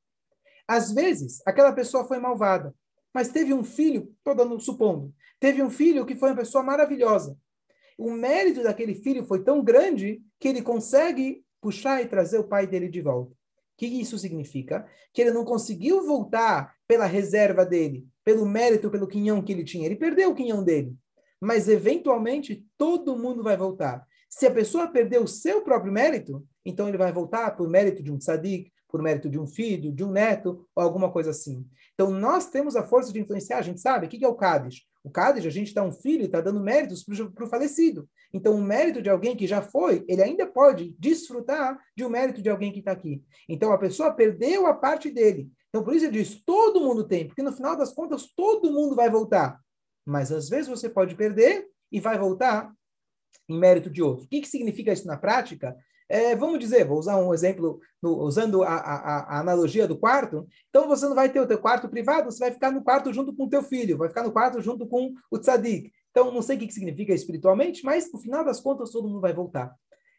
Às 0.68 0.92
vezes, 0.92 1.46
aquela 1.46 1.74
pessoa 1.74 2.08
foi 2.08 2.18
malvada, 2.18 2.74
mas 3.14 3.30
teve 3.30 3.54
um 3.54 3.64
filho, 3.64 4.16
estou 4.26 4.60
supondo, 4.60 5.14
teve 5.40 5.62
um 5.62 5.70
filho 5.70 6.06
que 6.06 6.16
foi 6.16 6.30
uma 6.30 6.38
pessoa 6.38 6.64
maravilhosa 6.64 7.38
o 8.02 8.12
mérito 8.12 8.64
daquele 8.64 8.96
filho 8.96 9.24
foi 9.24 9.44
tão 9.44 9.64
grande 9.64 10.22
que 10.40 10.48
ele 10.48 10.64
consegue 10.64 11.46
puxar 11.62 12.02
e 12.02 12.08
trazer 12.08 12.40
o 12.40 12.48
pai 12.48 12.66
dele 12.66 12.90
de 12.90 13.00
volta. 13.00 13.32
O 13.32 13.36
que 13.78 13.86
isso 13.86 14.18
significa? 14.18 14.88
Que 15.14 15.22
ele 15.22 15.32
não 15.32 15.46
conseguiu 15.46 16.06
voltar 16.06 16.76
pela 16.88 17.06
reserva 17.06 17.64
dele, 17.64 18.08
pelo 18.24 18.46
mérito, 18.46 18.90
pelo 18.90 19.08
quinhão 19.08 19.42
que 19.42 19.52
ele 19.52 19.64
tinha. 19.64 19.86
Ele 19.86 19.96
perdeu 19.96 20.32
o 20.32 20.36
quinhão 20.36 20.64
dele. 20.64 20.96
Mas, 21.40 21.68
eventualmente, 21.68 22.66
todo 22.76 23.18
mundo 23.18 23.44
vai 23.44 23.56
voltar. 23.56 24.06
Se 24.28 24.48
a 24.48 24.52
pessoa 24.52 24.88
perdeu 24.88 25.24
o 25.24 25.28
seu 25.28 25.62
próprio 25.62 25.94
mérito, 25.94 26.44
então 26.66 26.88
ele 26.88 26.98
vai 26.98 27.12
voltar 27.12 27.52
por 27.56 27.70
mérito 27.70 28.02
de 28.02 28.12
um 28.12 28.18
tzadik, 28.18 28.72
por 28.92 29.02
mérito 29.02 29.30
de 29.30 29.40
um 29.40 29.48
filho, 29.48 29.92
de 29.92 30.04
um 30.04 30.12
neto, 30.12 30.68
ou 30.76 30.84
alguma 30.84 31.12
coisa 31.12 31.30
assim. 31.30 31.66
Então, 31.94 32.12
nós 32.12 32.50
temos 32.50 32.76
a 32.76 32.84
força 32.84 33.14
de 33.14 33.20
influenciar, 33.20 33.58
a 33.58 33.62
gente 33.62 33.80
sabe, 33.80 34.06
o 34.06 34.10
que 34.10 34.24
é 34.24 34.28
o 34.28 34.36
Cádiz? 34.36 34.82
O 35.04 35.10
Cádiz, 35.10 35.46
a 35.46 35.50
gente 35.50 35.74
dá 35.74 35.84
um 35.84 35.92
filho 35.92 36.24
e 36.24 36.26
está 36.26 36.42
dando 36.42 36.60
méritos 36.60 37.04
para 37.34 37.46
o 37.46 37.50
falecido. 37.50 38.08
Então, 38.34 38.54
o 38.54 38.62
mérito 38.62 39.02
de 39.02 39.10
alguém 39.10 39.36
que 39.36 39.48
já 39.48 39.62
foi, 39.62 40.06
ele 40.08 40.22
ainda 40.22 40.46
pode 40.46 40.96
desfrutar 41.00 41.80
de 41.96 42.04
um 42.04 42.10
mérito 42.10 42.42
de 42.42 42.50
alguém 42.50 42.72
que 42.72 42.80
está 42.80 42.92
aqui. 42.92 43.24
Então, 43.48 43.72
a 43.72 43.78
pessoa 43.78 44.12
perdeu 44.12 44.68
a 44.68 44.74
parte 44.74 45.10
dele. 45.10 45.50
Então, 45.70 45.84
por 45.84 45.96
isso 45.96 46.06
ele 46.06 46.22
diz, 46.22 46.44
todo 46.44 46.82
mundo 46.82 47.08
tem, 47.08 47.26
porque 47.26 47.42
no 47.42 47.54
final 47.54 47.76
das 47.76 47.94
contas, 47.94 48.28
todo 48.36 48.72
mundo 48.72 48.96
vai 48.96 49.10
voltar. 49.10 49.60
Mas, 50.06 50.32
às 50.32 50.50
vezes, 50.50 50.68
você 50.68 50.90
pode 50.90 51.16
perder 51.16 51.68
e 51.92 52.00
vai 52.00 52.20
voltar 52.20 52.72
em 53.50 53.58
mérito 53.58 53.90
de 53.90 54.02
outro. 54.02 54.26
O 54.26 54.28
que, 54.28 54.42
que 54.42 54.48
significa 54.48 54.92
isso 54.94 55.08
na 55.08 55.18
prática? 55.18 55.76
É, 56.12 56.36
vamos 56.36 56.60
dizer, 56.60 56.86
vou 56.86 57.00
usar 57.00 57.16
um 57.16 57.34
exemplo, 57.34 57.80
no, 58.04 58.18
usando 58.24 58.64
a, 58.64 58.76
a, 58.76 59.20
a, 59.20 59.40
analogia 59.40 59.88
do 59.88 59.98
quarto. 59.98 60.46
Então, 60.70 60.86
você 60.86 61.08
não 61.08 61.16
vai 61.16 61.30
ter 61.30 61.40
o 61.40 61.48
teu 61.48 61.58
quarto 61.58 61.88
privado, 61.88 62.30
você 62.30 62.40
vai 62.40 62.52
ficar 62.52 62.70
no 62.70 62.84
quarto 62.84 63.14
junto 63.14 63.34
com 63.34 63.46
o 63.46 63.50
teu 63.50 63.64
filho, 63.64 63.98
vai 63.98 64.10
ficar 64.10 64.24
no 64.24 64.32
quarto 64.34 64.62
junto 64.62 64.86
com 64.86 65.14
o 65.32 65.40
tzadik. 65.40 65.90
Então, 66.10 66.30
não 66.30 66.42
sei 66.42 66.58
o 66.58 66.60
que, 66.60 66.70
significa 66.70 67.14
espiritualmente, 67.14 67.86
mas 67.86 68.12
no 68.12 68.20
final 68.20 68.44
das 68.44 68.60
contas, 68.60 68.92
todo 68.92 69.08
mundo 69.08 69.22
vai 69.22 69.34
voltar. 69.34 69.74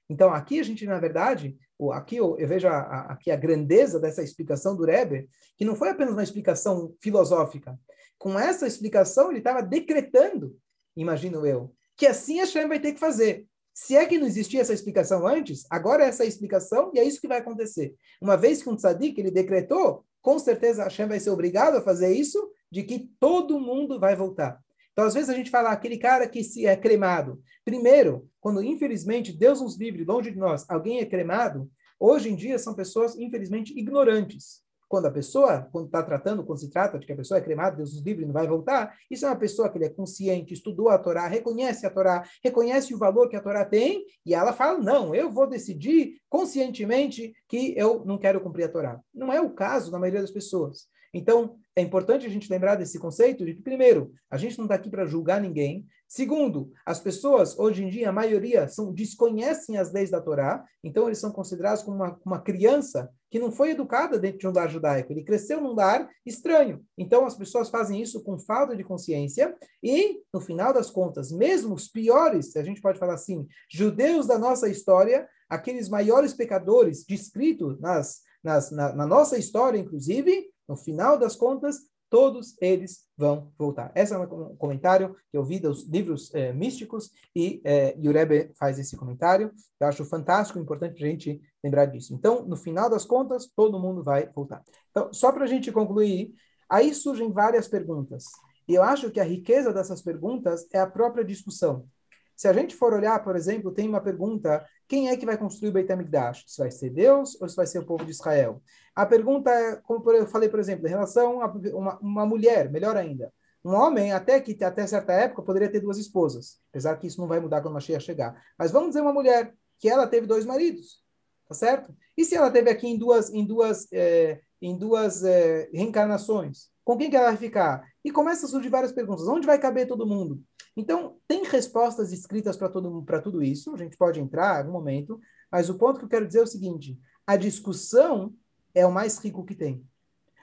Então, 0.09 0.33
aqui 0.33 0.61
a 0.61 0.63
gente, 0.63 0.87
na 0.87 0.99
verdade, 0.99 1.59
aqui 1.93 2.17
eu, 2.17 2.39
eu 2.39 2.49
vejo 2.49 2.69
a, 2.69 2.79
a, 2.79 3.13
aqui 3.13 3.31
a 3.31 3.37
grandeza 3.37 4.01
dessa 4.01 4.23
explicação 4.23 4.75
do 4.75 4.87
Rebbe, 4.87 5.29
que 5.59 5.65
não 5.65 5.77
foi 5.77 5.91
apenas 5.91 6.15
uma 6.15 6.23
explicação 6.23 6.95
filosófica. 7.03 7.79
Com 8.19 8.39
essa 8.39 8.67
explicação, 8.67 9.29
ele 9.29 9.41
estava 9.41 9.63
decretando, 9.63 10.57
imagino 10.97 11.47
eu, 11.47 11.75
que 11.99 12.07
assim 12.07 12.41
a 12.41 12.45
Hashem 12.45 12.67
vai 12.67 12.81
ter 12.81 12.95
que 12.95 13.01
fazer. 13.01 13.47
Se 13.75 13.97
é 13.97 14.05
que 14.07 14.19
não 14.19 14.27
existia 14.27 14.61
essa 14.61 14.75
explicação 14.75 15.27
antes, 15.27 15.65
agora 15.71 16.05
é 16.05 16.09
essa 16.09 16.25
explicação 16.25 16.91
e 16.95 16.99
é 16.99 17.05
isso 17.05 17.21
que 17.21 17.29
vai 17.29 17.39
acontecer. 17.39 17.95
Uma 18.21 18.37
vez 18.37 18.63
que 18.63 18.69
um 18.69 18.77
tzadik 18.77 19.19
ele 19.19 19.31
decretou, 19.31 20.05
com 20.21 20.39
certeza 20.39 20.85
Hashem 20.85 21.07
vai 21.07 21.19
ser 21.19 21.31
obrigado 21.31 21.77
a 21.77 21.83
fazer 21.83 22.13
isso, 22.13 22.51
de 22.71 22.83
que 22.83 23.11
todo 23.19 23.61
mundo 23.61 23.99
vai 23.99 24.15
voltar. 24.15 24.59
Então, 24.93 25.05
às 25.05 25.15
vezes 25.15 25.31
a 25.31 25.35
gente 25.35 25.51
fala 25.51 25.71
aquele 25.71 25.97
cara 25.97 26.29
que 26.29 26.45
se 26.45 26.67
é 26.67 26.77
cremado. 26.77 27.43
Primeiro, 27.65 28.29
quando 28.41 28.63
infelizmente 28.63 29.33
Deus 29.33 29.61
nos 29.61 29.79
livre 29.79 30.05
longe 30.05 30.31
de 30.31 30.39
nós, 30.39 30.65
alguém 30.69 31.01
é 31.01 31.07
cremado, 31.07 31.71
hoje 31.99 32.31
em 32.31 32.37
dia 32.37 32.59
são 32.59 32.75
pessoas 32.75 33.17
infelizmente 33.17 33.73
ignorantes 33.79 34.63
quando 34.93 35.07
a 35.07 35.11
pessoa, 35.11 35.67
quando 35.73 35.87
está 35.87 36.03
tratando, 36.03 36.45
quando 36.45 36.59
se 36.59 36.69
trata 36.69 36.99
de 36.99 37.07
que 37.07 37.13
a 37.15 37.17
pessoa 37.17 37.39
é 37.39 37.41
cremada, 37.41 37.77
Deus 37.77 37.95
nos 37.95 38.05
livre, 38.05 38.27
não 38.27 38.33
vai 38.35 38.47
voltar, 38.47 38.95
isso 39.11 39.25
é 39.25 39.29
uma 39.31 39.37
pessoa 39.37 39.71
que 39.71 39.79
ele 39.79 39.87
é 39.87 39.89
consciente, 39.89 40.53
estudou 40.53 40.91
a 40.91 40.99
Torá, 40.99 41.27
reconhece 41.27 41.87
a 41.87 41.91
Torá, 41.91 42.23
reconhece 42.45 42.95
o 42.95 42.99
valor 42.99 43.31
que 43.31 43.35
a 43.35 43.41
Torá 43.41 43.65
tem, 43.65 44.05
e 44.27 44.35
ela 44.35 44.53
fala, 44.53 44.79
não, 44.79 45.15
eu 45.15 45.33
vou 45.33 45.47
decidir 45.47 46.21
conscientemente 46.29 47.33
que 47.49 47.73
eu 47.75 48.05
não 48.05 48.19
quero 48.19 48.43
cumprir 48.43 48.65
a 48.65 48.69
Torá. 48.69 49.01
Não 49.15 49.33
é 49.33 49.41
o 49.41 49.55
caso 49.55 49.91
da 49.91 49.99
maioria 49.99 50.21
das 50.21 50.31
pessoas. 50.31 50.87
Então, 51.15 51.57
é 51.75 51.83
importante 51.83 52.27
a 52.27 52.29
gente 52.29 52.51
lembrar 52.51 52.77
desse 52.77 52.99
conceito 52.99 53.45
de 53.45 53.55
que, 53.55 53.63
primeiro, 53.63 54.13
a 54.31 54.37
gente 54.37 54.59
não 54.59 54.67
está 54.67 54.75
aqui 54.75 54.91
para 54.91 55.07
julgar 55.07 55.41
ninguém. 55.41 55.87
Segundo, 56.07 56.71
as 56.85 57.01
pessoas, 57.01 57.59
hoje 57.59 57.83
em 57.83 57.89
dia, 57.89 58.11
a 58.11 58.13
maioria, 58.13 58.69
são, 58.69 58.93
desconhecem 58.93 59.79
as 59.79 59.91
leis 59.91 60.11
da 60.11 60.21
Torá, 60.21 60.63
então 60.85 61.07
eles 61.07 61.19
são 61.19 61.33
considerados 61.33 61.83
como 61.83 61.97
uma, 61.97 62.21
uma 62.25 62.41
criança 62.41 63.11
que 63.31 63.39
não 63.39 63.51
foi 63.51 63.71
educada 63.71 64.19
dentro 64.19 64.39
de 64.39 64.47
um 64.47 64.53
lar 64.53 64.69
judaico, 64.69 65.11
ele 65.11 65.25
cresceu 65.25 65.59
num 65.63 65.75
lar 65.75 66.07
estranho. 66.27 66.85
Então, 66.99 67.25
as 67.25 67.35
pessoas 67.35 67.71
fazem 67.71 68.03
isso 68.03 68.23
com 68.23 68.39
falta 68.39 68.77
de 68.77 68.85
consciência 68.85 69.57
e, 69.83 70.21
no 70.33 70.41
final 70.41 70.75
das 70.75 70.91
contas, 70.91 71.33
mesmo 71.33 71.75
os 71.75 71.89
piores, 71.89 72.55
a 72.57 72.63
gente 72.63 72.83
pode 72.83 72.99
falar 72.99 73.15
assim, 73.15 73.47
judeus 73.71 74.27
da 74.27 74.39
nossa 74.39 74.69
história, 74.69 75.27
aqueles 75.49 75.89
maiores 75.89 76.35
pecadores 76.35 77.05
descritos 77.09 77.81
nas, 77.81 78.21
nas, 78.45 78.71
na, 78.71 78.93
na 78.95 79.07
nossa 79.07 79.39
história, 79.39 79.79
inclusive, 79.79 80.52
no 80.69 80.77
final 80.77 81.19
das 81.19 81.37
contas, 81.37 81.81
todos 82.13 82.55
eles 82.61 83.07
vão 83.17 83.51
voltar. 83.59 83.91
Esse 83.95 84.13
é 84.13 84.19
um 84.19 84.55
comentário 84.57 85.17
que 85.31 85.37
eu 85.39 85.43
vi 85.43 85.59
dos 85.59 85.89
livros 85.89 86.33
é, 86.35 86.53
místicos 86.53 87.11
e, 87.35 87.63
é, 87.65 87.97
e 87.99 88.07
o 88.07 88.13
Rebbe 88.13 88.51
faz 88.59 88.79
esse 88.79 88.95
comentário. 88.99 89.51
Eu 89.81 89.87
acho 89.87 90.05
fantástico, 90.05 90.59
importante 90.59 91.03
a 91.03 91.07
gente 91.07 91.41
lembrar 91.65 91.87
disso. 91.87 92.13
Então, 92.15 92.45
no 92.45 92.55
final 92.55 92.91
das 92.91 93.07
contas, 93.07 93.51
todo 93.57 93.81
mundo 93.81 94.03
vai 94.03 94.29
voltar. 94.35 94.63
Então, 94.91 95.11
só 95.11 95.33
para 95.33 95.45
a 95.45 95.47
gente 95.47 95.73
concluir, 95.73 96.35
aí 96.69 96.95
surgem 96.95 97.33
várias 97.33 97.67
perguntas. 97.67 98.25
E 98.69 98.75
eu 98.75 98.83
acho 98.83 99.11
que 99.11 99.19
a 99.19 99.25
riqueza 99.25 99.73
dessas 99.73 100.03
perguntas 100.03 100.67
é 100.71 100.79
a 100.79 100.87
própria 100.87 101.25
discussão. 101.25 101.89
Se 102.37 102.49
a 102.49 102.53
gente 102.53 102.75
for 102.75 102.93
olhar, 102.93 103.23
por 103.23 103.37
exemplo, 103.37 103.73
tem 103.73 103.89
uma 103.89 104.01
pergunta: 104.01 104.65
quem 104.89 105.09
é 105.09 105.17
que 105.17 105.27
vai 105.27 105.37
construir 105.37 105.71
o 105.71 105.73
Beit 105.73 105.91
HaMikdash? 105.91 106.45
Se 106.47 106.59
vai 106.59 106.71
ser 106.71 106.91
Deus 106.91 107.41
ou 107.41 107.49
se 107.49 107.57
vai 107.57 107.67
ser 107.67 107.79
o 107.79 107.87
povo 107.87 108.05
de 108.05 108.11
Israel? 108.11 108.63
A 108.95 109.07
pergunta 109.07 109.51
é, 109.51 109.77
como 109.77 110.11
eu 110.11 110.27
falei, 110.27 110.49
por 110.49 110.61
exemplo, 110.61 110.87
em 110.87 110.91
relação 110.91 111.41
a 111.43 111.47
uma, 111.47 111.99
uma 112.01 112.27
mulher, 112.27 112.71
melhor 112.71 112.97
ainda. 112.97 113.33
Um 113.65 113.75
homem, 113.75 114.13
até 114.13 114.41
que 114.41 114.63
até 114.65 114.87
certa 114.87 115.13
época, 115.13 115.43
poderia 115.43 115.71
ter 115.71 115.81
duas 115.81 115.97
esposas, 115.97 116.59
apesar 116.71 116.97
que 116.97 117.07
isso 117.07 117.21
não 117.21 117.29
vai 117.29 117.39
mudar 117.39 117.61
quando 117.61 117.73
a 117.73 117.75
Mashiach 117.75 118.05
chegar. 118.05 118.43
Mas 118.59 118.73
vamos 118.73 118.89
dizer 118.89 119.03
uma 119.03 119.13
mulher 119.13 119.55
que 119.79 119.89
ela 119.89 120.07
teve 120.07 120.27
dois 120.27 120.45
maridos, 120.45 121.03
tá 121.49 121.55
certo? 121.55 121.95
E 122.17 122.25
se 122.25 122.35
ela 122.35 122.51
teve 122.51 122.71
aqui 122.71 122.89
em 122.89 122.99
duas, 122.99 123.31
em 123.31 123.47
duas, 123.47 123.87
é, 123.93 124.41
em 124.61 124.77
duas 124.77 125.23
é, 125.23 125.71
reencarnações? 125.73 126.71
Com 126.85 126.99
quem 126.99 127.09
que 127.09 127.17
ela 127.17 127.29
vai 127.29 127.37
ficar? 127.37 127.85
E 128.05 128.11
começa 128.11 128.47
a 128.47 128.49
surgir 128.49 128.69
várias 128.69 128.93
perguntas. 128.93 129.29
Onde 129.29 129.47
vai 129.47 129.59
caber 129.59 129.87
todo 129.87 130.07
mundo? 130.07 130.43
Então, 130.77 131.17
tem 131.29 131.45
respostas 131.45 132.13
escritas 132.13 132.57
para 132.57 133.21
tudo 133.21 133.43
isso, 133.43 133.75
a 133.75 133.79
gente 133.79 133.97
pode 133.97 134.21
entrar 134.21 134.57
em 134.57 134.59
algum 134.59 134.73
momento, 134.73 135.21
mas 135.51 135.69
o 135.69 135.77
ponto 135.77 135.99
que 135.99 136.05
eu 136.05 136.09
quero 136.09 136.27
dizer 136.27 136.41
é 136.41 136.43
o 136.43 136.47
seguinte: 136.47 136.99
a 137.27 137.37
discussão 137.37 138.35
é 138.75 138.87
o 138.87 138.93
mais 138.93 139.19
rico 139.19 139.45
que 139.45 139.55
tem. 139.55 139.85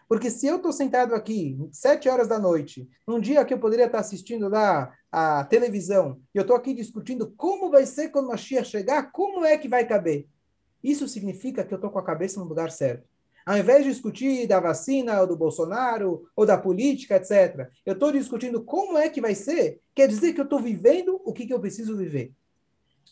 Porque 0.07 0.31
se 0.31 0.47
eu 0.47 0.57
estou 0.57 0.71
sentado 0.71 1.13
aqui, 1.13 1.55
sete 1.71 2.09
horas 2.09 2.27
da 2.27 2.39
noite, 2.39 2.89
num 3.07 3.19
dia 3.19 3.45
que 3.45 3.53
eu 3.53 3.59
poderia 3.59 3.85
estar 3.85 3.99
assistindo 3.99 4.49
lá 4.49 4.91
a 5.11 5.43
televisão, 5.45 6.19
e 6.33 6.37
eu 6.37 6.41
estou 6.41 6.55
aqui 6.55 6.73
discutindo 6.73 7.31
como 7.37 7.69
vai 7.69 7.85
ser 7.85 8.09
quando 8.09 8.25
a 8.25 8.31
Mashiach 8.31 8.67
chegar, 8.67 9.11
como 9.11 9.45
é 9.45 9.55
que 9.55 9.67
vai 9.67 9.85
caber? 9.85 10.27
Isso 10.83 11.07
significa 11.07 11.63
que 11.63 11.73
eu 11.73 11.75
estou 11.77 11.91
com 11.91 11.99
a 11.99 12.03
cabeça 12.03 12.39
no 12.39 12.47
lugar 12.47 12.71
certo. 12.71 13.07
Ao 13.49 13.57
invés 13.57 13.83
de 13.83 13.89
discutir 13.89 14.45
da 14.45 14.59
vacina, 14.59 15.19
ou 15.21 15.25
do 15.25 15.35
Bolsonaro, 15.35 16.21
ou 16.35 16.45
da 16.45 16.55
política, 16.55 17.15
etc., 17.15 17.67
eu 17.83 17.93
estou 17.93 18.12
discutindo 18.12 18.63
como 18.63 18.95
é 18.95 19.09
que 19.09 19.19
vai 19.19 19.33
ser, 19.33 19.81
quer 19.95 20.07
dizer 20.07 20.33
que 20.33 20.39
eu 20.39 20.43
estou 20.43 20.62
vivendo 20.62 21.19
o 21.25 21.33
que, 21.33 21.47
que 21.47 21.53
eu 21.55 21.59
preciso 21.59 21.97
viver. 21.97 22.31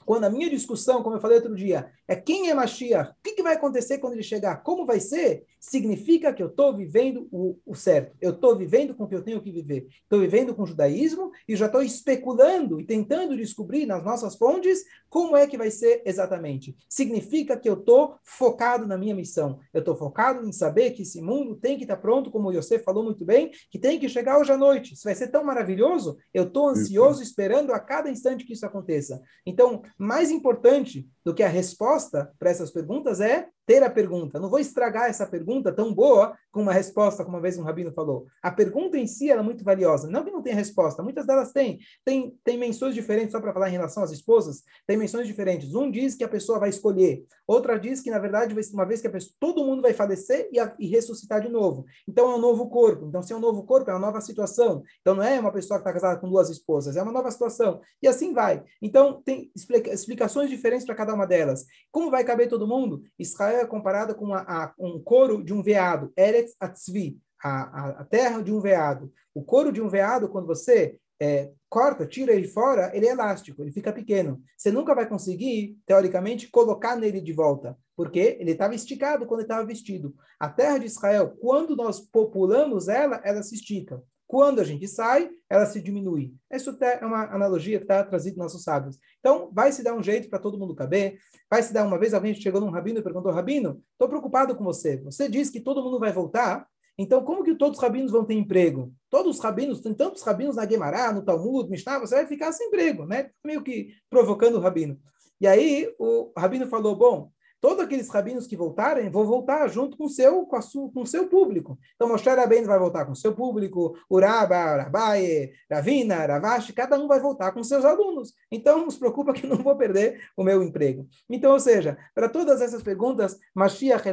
Quando 0.06 0.24
a 0.24 0.30
minha 0.30 0.50
discussão, 0.50 1.04
como 1.04 1.16
eu 1.16 1.22
falei 1.22 1.38
outro 1.38 1.56
dia, 1.56 1.92
é 2.08 2.16
quem 2.16 2.50
é 2.50 2.54
Mashiach, 2.54 3.12
o 3.12 3.16
que, 3.22 3.34
que 3.34 3.44
vai 3.44 3.56
acontecer 3.56 3.98
quando 3.98 4.14
ele 4.14 4.24
chegar, 4.24 4.64
como 4.64 4.86
vai 4.86 5.00
ser, 5.00 5.46
significa 5.60 6.34
que 6.34 6.42
eu 6.42 6.48
estou 6.48 6.76
vivendo 6.76 7.28
o, 7.32 7.58
o, 7.66 7.76
certo. 7.76 8.16
Eu 8.22 8.32
estou 8.32 8.56
vivendo 8.56 8.96
com 8.96 9.04
o 9.04 9.08
que 9.08 9.16
eu 9.16 9.24
tenho 9.24 9.42
que 9.42 9.52
viver. 9.52 9.88
Estou 10.04 10.20
vivendo 10.20 10.56
com 10.56 10.64
o 10.64 10.68
judaísmo 10.68 11.32
e 11.48 11.56
já 11.56 11.66
estou 11.66 11.82
especulando 11.82 12.80
e 12.80 12.86
tentando 12.86 13.36
descobrir 13.36 13.86
nas 13.86 14.04
nossas 14.04 14.36
fontes 14.36 14.86
como 15.10 15.36
é 15.36 15.48
que 15.48 15.58
vai 15.58 15.72
ser 15.72 16.02
exatamente. 16.06 16.76
Significa 16.88 17.58
que 17.58 17.68
eu 17.68 17.74
estou 17.74 18.16
focado 18.24 18.88
na 18.88 18.98
minha 18.98 19.16
missão. 19.16 19.60
Eu 19.74 19.80
estou 19.80 19.96
focado 19.96 20.48
em 20.48 20.52
saber 20.52 20.92
que 20.92 21.02
esse 21.02 21.22
mundo 21.22 21.56
tem 21.56 21.78
que 21.78 21.84
estar 21.84 21.96
tá 21.96 22.02
pronto, 22.02 22.32
como 22.32 22.50
o 22.50 22.54
Yosef 22.54 22.84
falou 22.84 23.04
muito 23.04 23.26
bem, 23.26 23.52
que 23.70 23.80
tem 23.80 24.00
que 24.00 24.08
chegar 24.08 24.40
hoje 24.40 24.52
à 24.52 24.58
noite. 24.58 24.94
Isso 24.94 25.04
vai 25.04 25.16
ser 25.16 25.28
tão 25.28 25.44
maravilhoso. 25.44 26.18
Eu 26.34 26.44
estou 26.44 26.70
ansioso, 26.70 27.22
esperando 27.22 27.74
a 27.74 27.80
cada 27.80 28.10
instante 28.10 28.46
que 28.46 28.54
isso 28.54 28.66
aconteça. 28.66 29.22
Então, 29.46 29.82
mais 29.98 30.32
importante 30.32 31.08
do 31.24 31.34
que 31.34 31.44
a 31.44 31.50
resposta 31.50 32.34
para 32.40 32.50
essas 32.50 32.72
perguntas 32.72 33.20
é 33.20 33.50
ter 33.68 33.84
a 33.84 33.90
pergunta. 33.90 34.40
Não 34.40 34.50
vou 34.50 34.60
estragar 34.60 35.10
essa 35.10 35.28
pergunta 35.28 35.74
tão 35.74 35.94
boa 35.94 36.36
com 36.54 36.62
uma 36.62 36.72
resposta, 36.72 37.24
como 37.24 37.36
uma 37.36 37.42
vez 37.42 37.58
um 37.58 37.64
rabino 37.64 37.92
falou. 37.92 38.26
A 38.42 38.50
pergunta 38.50 38.98
em 38.98 39.06
si 39.06 39.30
é 39.30 39.40
muito 39.42 39.64
valiosa. 39.64 40.10
Não 40.10 40.24
que 40.24 40.32
não 40.32 40.42
tenha 40.42 40.56
resposta, 40.56 41.04
muitas 41.04 41.28
delas 41.28 41.52
têm. 41.52 41.78
Tem, 42.06 42.34
tem 42.46 42.58
menções 42.58 42.96
diferentes, 42.96 43.34
só 43.34 43.42
para 43.42 43.52
falar 43.52 43.68
em 43.68 43.74
relação 43.74 44.02
às 44.02 44.12
esposas, 44.12 44.64
tem 44.88 44.96
menções 44.96 45.28
diferentes. 45.28 45.76
Um 45.76 45.92
diz 45.92 46.16
que 46.16 46.24
a 46.24 46.30
pessoa 46.30 46.60
vai 46.60 46.70
escolher, 46.70 47.26
outra 47.46 47.78
diz 47.78 48.00
que, 48.00 48.10
na 48.10 48.20
verdade, 48.20 48.56
uma 48.74 48.86
vez 48.86 49.02
que 49.02 49.08
a 49.08 49.12
pessoa, 49.12 49.36
todo 49.38 49.66
mundo 49.66 49.82
vai 49.82 49.94
falecer 49.94 50.48
e, 50.52 50.60
a, 50.60 50.74
e 50.80 50.88
ressuscitar 50.88 51.42
de 51.42 51.50
novo. 51.50 51.86
Então 52.08 52.32
é 52.32 52.36
um 52.36 52.40
novo 52.40 52.70
corpo. 52.70 53.06
Então, 53.06 53.22
se 53.22 53.34
é 53.34 53.36
um 53.36 53.42
novo 53.42 53.64
corpo, 53.64 53.92
é 53.92 53.94
uma 53.94 54.00
nova 54.00 54.22
situação. 54.22 54.82
Então, 55.02 55.14
não 55.14 55.24
é 55.24 55.38
uma 55.38 55.52
pessoa 55.52 55.78
que 55.78 55.82
está 55.82 55.92
casada 55.92 56.20
com 56.22 56.30
duas 56.30 56.50
esposas, 56.50 56.96
é 56.96 57.04
uma 57.04 57.12
nova 57.12 57.30
situação. 57.30 57.82
E 58.02 58.08
assim 58.08 58.34
vai. 58.34 58.64
Então, 58.82 59.22
tem 59.22 59.52
explica, 59.54 59.94
explicações 59.94 60.50
diferentes 60.50 60.86
para 60.86 60.96
cada 60.96 61.14
uma 61.14 61.28
delas. 61.28 61.66
Como 61.92 62.10
vai 62.10 62.24
caber 62.24 62.48
todo 62.48 62.66
mundo? 62.66 63.04
Israel 63.20 63.57
é 63.60 63.66
comparada 63.66 64.14
com 64.14 64.34
a, 64.34 64.42
a, 64.42 64.74
um 64.80 65.02
couro 65.02 65.44
de 65.44 65.54
um 65.54 65.62
veado, 65.62 66.12
Eretz 66.18 66.56
Atzvi, 66.60 67.20
a, 67.44 68.02
a, 68.02 68.04
terra 68.06 68.42
de 68.42 68.52
um 68.52 68.60
veado. 68.60 69.12
O 69.34 69.44
couro 69.44 69.72
de 69.72 69.82
um 69.82 69.90
veado, 69.90 70.30
quando 70.30 70.48
você 70.48 71.00
é, 71.20 71.52
corta, 71.70 72.06
tira 72.06 72.34
ele 72.34 72.48
fora, 72.48 72.92
ele 72.96 73.08
é 73.08 73.12
elástico, 73.12 73.62
ele 73.62 73.72
fica 73.72 73.92
pequeno. 73.92 74.42
Você 74.58 74.72
nunca 74.72 74.96
vai 74.96 75.08
conseguir, 75.08 75.78
teoricamente, 75.86 76.50
colocar 76.50 76.96
nele 76.96 77.22
de 77.22 77.34
volta, 77.34 77.78
porque 77.96 78.38
ele 78.40 78.52
estava 78.52 78.76
esticado 78.76 79.26
quando 79.26 79.42
estava 79.42 79.66
vestido. 79.66 80.16
A 80.40 80.50
terra 80.50 80.78
de 80.78 80.86
Israel, 80.86 81.36
quando 81.40 81.76
nós 81.76 82.00
populamos 82.00 82.88
ela, 82.88 83.22
ela 83.24 83.44
se 83.44 83.56
estica. 83.56 84.02
Quando 84.28 84.60
a 84.60 84.64
gente 84.64 84.88
sai, 84.88 85.30
ela 85.50 85.66
se 85.66 85.82
diminui. 85.82 86.34
Isso 86.52 86.78
é 86.82 87.06
uma 87.06 87.24
analogia 87.34 87.78
que 87.78 87.86
está 87.86 88.04
trazida 88.04 88.36
nos 88.36 88.46
nossos 88.46 88.64
sábios. 88.64 89.00
Então, 89.20 89.50
vai 89.54 89.72
se 89.72 89.82
dar 89.82 89.96
um 89.96 90.04
jeito 90.04 90.30
para 90.30 90.38
todo 90.38 90.60
mundo 90.60 90.76
caber. 90.76 91.18
Vai 91.50 91.64
se 91.64 91.74
dar 91.74 91.86
uma 91.86 91.98
vez, 91.98 92.14
alguém 92.14 92.36
chegou 92.36 92.60
num 92.60 92.70
rabino 92.70 93.00
e 93.00 93.04
perguntou, 93.04 93.32
rabino, 93.32 93.82
estou 93.94 94.10
preocupado 94.10 94.56
com 94.56 94.64
você. 94.64 94.98
Você 94.98 95.30
diz 95.30 95.50
que 95.50 95.62
todo 95.62 95.82
mundo 95.82 95.98
vai 95.98 96.12
voltar, 96.12 96.68
então, 97.00 97.24
como 97.24 97.44
que 97.44 97.54
todos 97.54 97.78
os 97.78 97.84
rabinos 97.84 98.12
vão 98.12 98.26
ter 98.26 98.34
emprego? 98.34 98.92
Todos 99.10 99.38
os 99.38 99.44
rabinos, 99.44 99.82
tem 99.82 99.94
tantos 99.94 100.24
rabinos 100.24 100.56
na 100.56 100.66
Guemará, 100.66 101.14
no 101.14 101.24
Talmud, 101.24 101.70
Mishnah, 101.70 102.00
você 102.00 102.16
vai 102.16 102.26
ficar 102.26 102.52
sem 102.52 102.68
emprego, 102.68 103.06
né? 103.06 103.30
Meio 103.46 103.64
que 103.64 103.90
provocando 104.10 104.56
o 104.56 104.60
rabino. 104.60 105.00
E 105.40 105.46
aí 105.46 105.94
o 106.00 106.34
rabino 106.36 106.66
falou, 106.66 106.96
bom, 106.96 107.32
todos 107.60 107.84
aqueles 107.84 108.10
rabinos 108.10 108.48
que 108.48 108.56
voltarem 108.56 109.10
vão 109.10 109.26
voltar 109.26 109.68
junto 109.68 109.98
com 109.98 110.06
o 110.06 110.10
seu, 110.10 110.46
com, 110.46 110.62
sua, 110.62 110.92
com 110.92 111.02
o 111.02 111.08
seu 111.08 111.28
público. 111.28 111.78
Então, 111.96 112.08
Moshe 112.08 112.28
Rabbeinu 112.30 112.68
vai 112.68 112.80
voltar 112.80 113.06
com 113.06 113.16
seu 113.16 113.34
público, 113.34 113.98
Uraba, 114.10 114.84
Rabaye, 114.84 115.52
Ravina, 115.70 116.26
Ravashi, 116.26 116.74
cada 116.74 116.98
um 117.00 117.08
vai 117.08 117.20
voltar 117.20 117.52
com 117.52 117.64
seus 117.64 117.84
alunos. 117.84 118.34
Então, 118.52 118.82
não 118.82 118.92
se 118.92 119.00
preocupa 119.00 119.34
que 119.34 119.48
não 119.48 119.58
vou 119.58 119.76
perder 119.76 120.22
o 120.36 120.44
meu 120.44 120.62
emprego. 120.62 121.08
Então, 121.30 121.54
ou 121.54 121.60
seja, 121.60 121.98
para 122.14 122.30
todas 122.30 122.62
essas 122.62 122.84
perguntas, 122.84 123.38
Mashiach, 123.54 124.08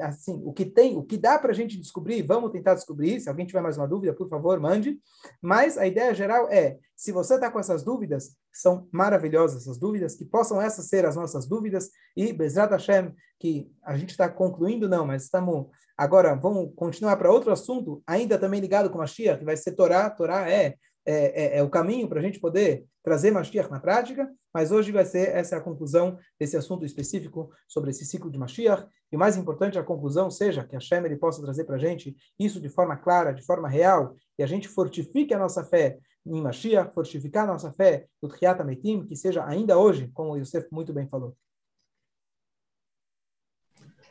assim, 0.00 0.40
o 0.44 0.52
que 0.52 0.64
tem, 0.64 0.96
o 0.96 1.02
que 1.02 1.16
dá 1.16 1.38
para 1.38 1.52
a 1.52 1.54
gente 1.54 1.78
descobrir, 1.78 2.22
vamos 2.22 2.50
tentar 2.50 2.74
descobrir, 2.74 3.20
se 3.20 3.28
alguém 3.28 3.46
tiver 3.46 3.60
mais 3.60 3.76
uma 3.76 3.86
dúvida, 3.86 4.12
por 4.12 4.28
favor, 4.28 4.58
mande. 4.60 4.98
Mas 5.40 5.78
a 5.78 5.86
ideia 5.86 6.14
geral 6.14 6.48
é, 6.50 6.78
se 6.98 7.12
você 7.12 7.36
está 7.36 7.48
com 7.48 7.60
essas 7.60 7.84
dúvidas, 7.84 8.36
são 8.52 8.88
maravilhosas 8.90 9.62
essas 9.62 9.78
dúvidas, 9.78 10.16
que 10.16 10.24
possam 10.24 10.60
essas 10.60 10.86
ser 10.86 11.06
as 11.06 11.14
nossas 11.14 11.46
dúvidas, 11.46 11.90
e 12.16 12.32
Bezrat 12.32 12.72
Hashem, 12.72 13.14
que 13.38 13.70
a 13.84 13.96
gente 13.96 14.10
está 14.10 14.28
concluindo, 14.28 14.88
não, 14.88 15.06
mas 15.06 15.22
estamos 15.22 15.68
agora, 15.96 16.34
vamos 16.34 16.72
continuar 16.74 17.16
para 17.16 17.30
outro 17.30 17.52
assunto, 17.52 18.02
ainda 18.04 18.36
também 18.36 18.60
ligado 18.60 18.90
com 18.90 18.98
Mashiach, 18.98 19.38
que 19.38 19.44
vai 19.44 19.56
ser 19.56 19.76
Torá, 19.76 20.10
Torá 20.10 20.50
é, 20.50 20.74
é, 21.06 21.44
é, 21.44 21.58
é 21.58 21.62
o 21.62 21.70
caminho 21.70 22.08
para 22.08 22.18
a 22.18 22.22
gente 22.22 22.40
poder 22.40 22.84
trazer 23.00 23.30
Mashiach 23.30 23.70
na 23.70 23.78
prática, 23.78 24.28
mas 24.52 24.72
hoje 24.72 24.90
vai 24.90 25.04
ser 25.04 25.28
essa 25.28 25.56
a 25.56 25.60
conclusão 25.60 26.18
desse 26.38 26.56
assunto 26.56 26.84
específico 26.84 27.48
sobre 27.68 27.90
esse 27.90 28.04
ciclo 28.04 28.28
de 28.28 28.38
Mashiach, 28.38 28.88
e 29.12 29.14
o 29.14 29.18
mais 29.20 29.36
importante, 29.36 29.78
a 29.78 29.84
conclusão 29.84 30.32
seja 30.32 30.64
que 30.64 30.74
a 30.74 30.80
Hashem 30.80 31.04
ele 31.04 31.16
possa 31.16 31.40
trazer 31.40 31.62
para 31.62 31.76
a 31.76 31.78
gente 31.78 32.16
isso 32.36 32.60
de 32.60 32.68
forma 32.68 32.96
clara, 32.96 33.32
de 33.32 33.46
forma 33.46 33.68
real, 33.68 34.16
e 34.36 34.42
a 34.42 34.46
gente 34.48 34.66
fortifique 34.66 35.32
a 35.32 35.38
nossa 35.38 35.64
fé 35.64 35.96
em 36.28 36.42
Mashiach, 36.42 36.92
fortificar 36.92 37.46
nossa 37.46 37.72
fé 37.72 38.06
no 38.22 38.28
Tchiat 38.28 38.60
Ametim, 38.60 39.04
que 39.04 39.16
seja 39.16 39.44
ainda 39.44 39.78
hoje, 39.78 40.08
como 40.14 40.32
o 40.32 40.36
Yosef 40.36 40.68
muito 40.70 40.92
bem 40.92 41.08
falou. 41.08 41.36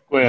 Oi, 0.09 0.23